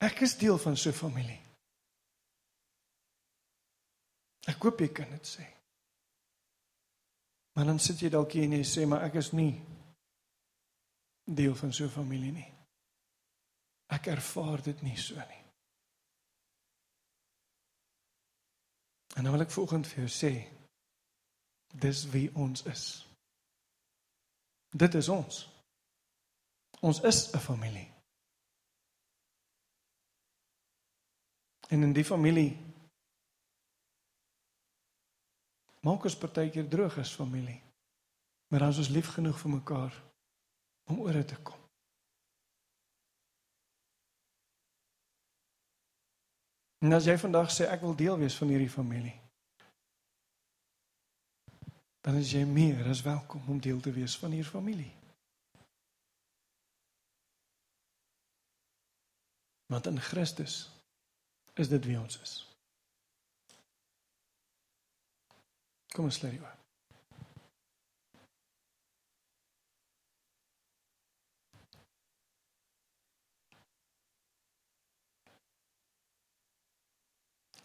ek 0.00 0.22
is 0.22 0.36
deel 0.36 0.58
van 0.58 0.76
so 0.76 0.90
'n 0.90 0.92
familie. 0.92 1.40
Ek 4.46 4.62
hoop 4.62 4.80
jy 4.80 4.88
kan 4.88 5.10
dit 5.10 5.26
sê. 5.26 5.46
Maar 7.54 7.64
dan 7.64 7.78
sit 7.78 8.00
jy 8.00 8.08
dalk 8.08 8.32
hier 8.32 8.44
en 8.44 8.52
jy 8.52 8.64
sê 8.64 8.86
maar 8.86 9.04
ek 9.04 9.14
is 9.14 9.32
nie 9.32 9.60
deel 11.24 11.54
van 11.54 11.72
so 11.72 11.84
'n 11.84 11.90
familie 11.90 12.32
nie. 12.32 12.52
Ek 13.88 14.06
ervaar 14.06 14.62
dit 14.62 14.82
nie 14.82 14.96
so 14.96 15.14
nie. 15.14 15.42
En 19.16 19.22
nou 19.22 19.32
wil 19.32 19.44
ek 19.44 19.50
volgende 19.50 19.88
vir 19.88 20.06
jou 20.06 20.08
sê 20.08 20.61
dis 21.72 22.04
wie 22.10 22.28
ons 22.34 22.62
is. 22.68 22.84
Dit 24.70 24.94
is 24.94 25.08
ons. 25.08 25.48
Ons 26.80 27.00
is 27.00 27.32
'n 27.32 27.38
familie. 27.38 27.90
En 31.68 31.82
in 31.82 31.92
die 31.92 32.04
familie 32.04 32.56
maak 35.80 36.04
ons 36.04 36.16
partykeer 36.16 36.68
droog 36.68 36.98
as 36.98 37.14
familie. 37.14 37.62
Maar 38.48 38.60
dan 38.60 38.68
is 38.68 38.78
ons 38.78 38.88
lief 38.88 39.08
genoeg 39.08 39.38
vir 39.38 39.50
mekaar 39.50 40.02
om 40.84 41.00
oor 41.00 41.12
dit 41.12 41.28
te 41.28 41.36
kom. 41.42 41.60
En 46.82 46.92
as 46.92 47.06
jy 47.06 47.14
vandag 47.18 47.50
sê 47.54 47.68
ek 47.70 47.80
wil 47.80 47.94
deel 47.94 48.18
wees 48.18 48.36
van 48.36 48.50
hierdie 48.50 48.70
familie, 48.70 49.14
dan 52.02 52.14
is 52.18 52.32
jy 52.34 52.42
meer 52.44 52.88
as 52.90 53.04
welkom 53.06 53.42
om 53.46 53.60
deel 53.62 53.80
te 53.80 53.92
wees 53.94 54.16
van 54.18 54.34
hierdie 54.34 54.50
familie. 54.50 54.90
Want 59.70 59.86
in 59.86 60.00
Christus 60.00 60.56
is 61.54 61.70
dit 61.70 61.84
wie 61.86 61.98
ons 62.00 62.18
is. 62.20 62.32
Kom 65.94 66.10
ons 66.10 66.18
sluit 66.18 66.34
hier. 66.34 66.58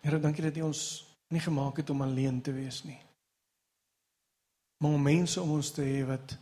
Here, 0.05 0.19
dankie 0.21 0.45
dat 0.45 0.61
U 0.61 0.69
ons 0.69 0.85
nie 1.33 1.41
gemaak 1.43 1.81
het 1.81 1.89
om 1.89 2.05
alleen 2.05 2.39
te 2.41 2.53
wees 2.55 2.83
nie. 2.85 3.06
Maar 4.77 4.99
mense 4.99 5.41
om 5.41 5.51
ons 5.57 5.71
te 5.71 5.81
hê 5.81 6.05
wat 6.05 6.37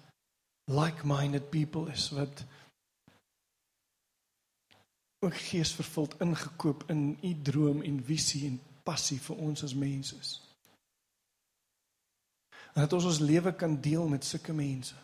like-minded 0.65 1.49
people 1.49 1.91
is 1.91 2.09
wat 2.09 2.43
ook 5.25 5.35
geesvervuld 5.35 6.19
ingekoop 6.21 6.83
in 6.87 7.17
U 7.21 7.41
droom 7.41 7.81
en 7.81 8.03
visie 8.03 8.47
en 8.49 8.59
passie 8.83 9.19
vir 9.19 9.39
ons 9.41 9.63
as 9.63 9.73
mense 9.73 10.17
is. 10.19 10.33
En 12.73 12.83
dat 12.83 12.93
ons 12.93 13.07
ons 13.09 13.19
lewe 13.23 13.53
kan 13.55 13.81
deel 13.81 14.07
met 14.07 14.25
sulke 14.25 14.53
mense. 14.53 14.95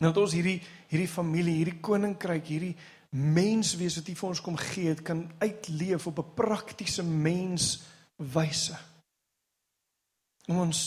En 0.00 0.08
dat 0.08 0.16
ons 0.16 0.32
hierdie 0.36 0.60
hierdie 0.88 1.10
familie, 1.10 1.56
hierdie 1.60 1.80
koninkryk, 1.80 2.46
hierdie 2.46 2.76
mens 3.10 3.74
wees 3.78 3.96
wat 3.98 4.08
U 4.08 4.14
vir 4.20 4.28
ons 4.28 4.42
kom 4.44 4.56
gee 4.60 4.92
het 4.92 5.02
kan 5.06 5.24
uitleef 5.42 6.06
op 6.06 6.18
'n 6.18 6.34
praktiese 6.34 7.02
menswyse. 7.02 8.78
Om 10.50 10.58
ons 10.66 10.82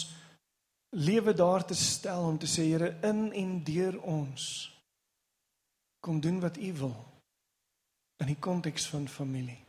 lewe 0.99 1.33
daar 1.33 1.65
te 1.65 1.75
stel 1.77 2.25
om 2.27 2.37
te 2.37 2.49
sê 2.49 2.67
Here 2.67 2.97
in 3.07 3.31
en 3.31 3.57
deur 3.63 4.01
ons 4.01 4.45
kom 6.03 6.19
doen 6.19 6.41
wat 6.43 6.57
U 6.59 6.73
wil 6.81 6.97
in 8.19 8.27
die 8.27 8.39
konteks 8.39 8.85
van 8.91 9.07
familie. 9.07 9.59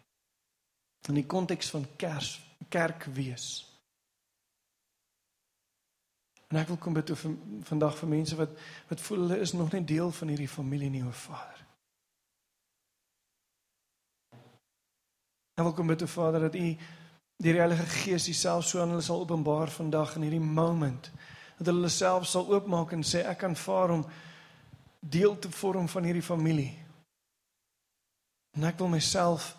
In 1.09 1.15
die 1.15 1.27
konteks 1.27 1.71
van 1.71 1.87
kers, 1.97 2.41
kerk 2.69 3.07
wees. 3.15 3.47
En 6.51 6.61
ek 6.61 6.69
wil 6.71 6.79
kom 6.79 6.95
bid 6.95 7.11
vir 7.19 7.37
vandag 7.67 7.97
vir 7.99 8.11
mense 8.11 8.39
wat 8.39 8.53
wat 8.91 9.01
voel 9.07 9.25
hulle 9.25 9.39
is 9.43 9.55
nog 9.55 9.73
nie 9.73 9.85
deel 9.87 10.11
van 10.15 10.31
hierdie 10.31 10.51
familie 10.51 10.91
nie, 10.91 11.05
o 11.07 11.11
Vader. 11.11 11.63
En 15.55 15.67
wil 15.67 15.75
kom 15.75 15.91
bid 15.91 15.99
te 16.03 16.11
Vader 16.11 16.49
dat 16.49 16.59
U 16.59 16.69
die 17.37 17.53
Heilige 17.53 17.87
Gees 17.87 18.29
Uself 18.29 18.67
so 18.67 18.81
aan 18.81 18.95
hulle 18.95 19.03
sal 19.03 19.21
openbaar 19.21 19.71
vandag 19.71 20.15
in 20.17 20.23
hierdie 20.27 20.41
moment. 20.41 21.11
Dat 21.59 21.67
hulle 21.67 21.89
self 21.89 22.27
sal 22.27 22.49
oopmaak 22.51 22.93
en 22.93 23.05
sê 23.07 23.25
ek 23.27 23.45
aanvaar 23.47 23.99
om 23.99 24.07
deel 25.01 25.39
te 25.39 25.51
vorm 25.51 25.89
van 25.89 26.05
hierdie 26.05 26.25
familie. 26.25 26.73
En 28.55 28.65
ek 28.65 28.79
wil 28.79 28.89
myself 28.89 29.53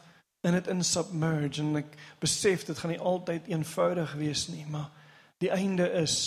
in 0.46 0.56
dit 0.56 0.68
insubmerge 0.72 1.62
en 1.62 1.82
ek 1.82 1.96
besef 2.22 2.66
dit 2.66 2.78
gaan 2.78 2.94
nie 2.94 3.02
altyd 3.02 3.48
eenvoudig 3.52 4.14
wees 4.20 4.48
nie, 4.54 4.66
maar 4.70 4.92
die 5.44 5.52
einde 5.52 5.88
is 6.02 6.18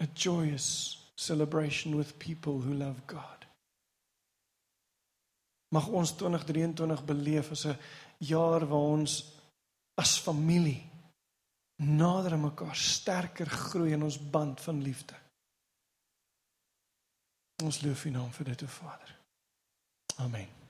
a 0.00 0.06
joyous 0.14 0.98
celebration 1.14 1.96
with 1.96 2.18
people 2.18 2.58
who 2.58 2.74
love 2.74 3.06
God. 3.06 3.41
Mag 5.72 5.88
ons 5.88 6.14
2023 6.20 7.04
beleef 7.08 7.50
as 7.50 7.64
'n 7.66 7.78
jaar 8.18 8.66
waar 8.66 8.88
ons 8.96 9.32
as 9.94 10.18
familie 10.18 10.90
nader 11.76 12.32
aan 12.32 12.40
mekaar 12.40 12.76
sterker 12.76 13.46
groei 13.46 13.92
in 13.92 14.02
ons 14.02 14.30
band 14.30 14.60
van 14.60 14.82
liefde. 14.82 15.14
Ons 17.62 17.82
loof 17.82 18.04
U 18.04 18.10
naam 18.10 18.30
vir 18.32 18.44
dit, 18.44 18.62
o 18.62 18.66
Vader. 18.66 19.18
Amen. 20.16 20.61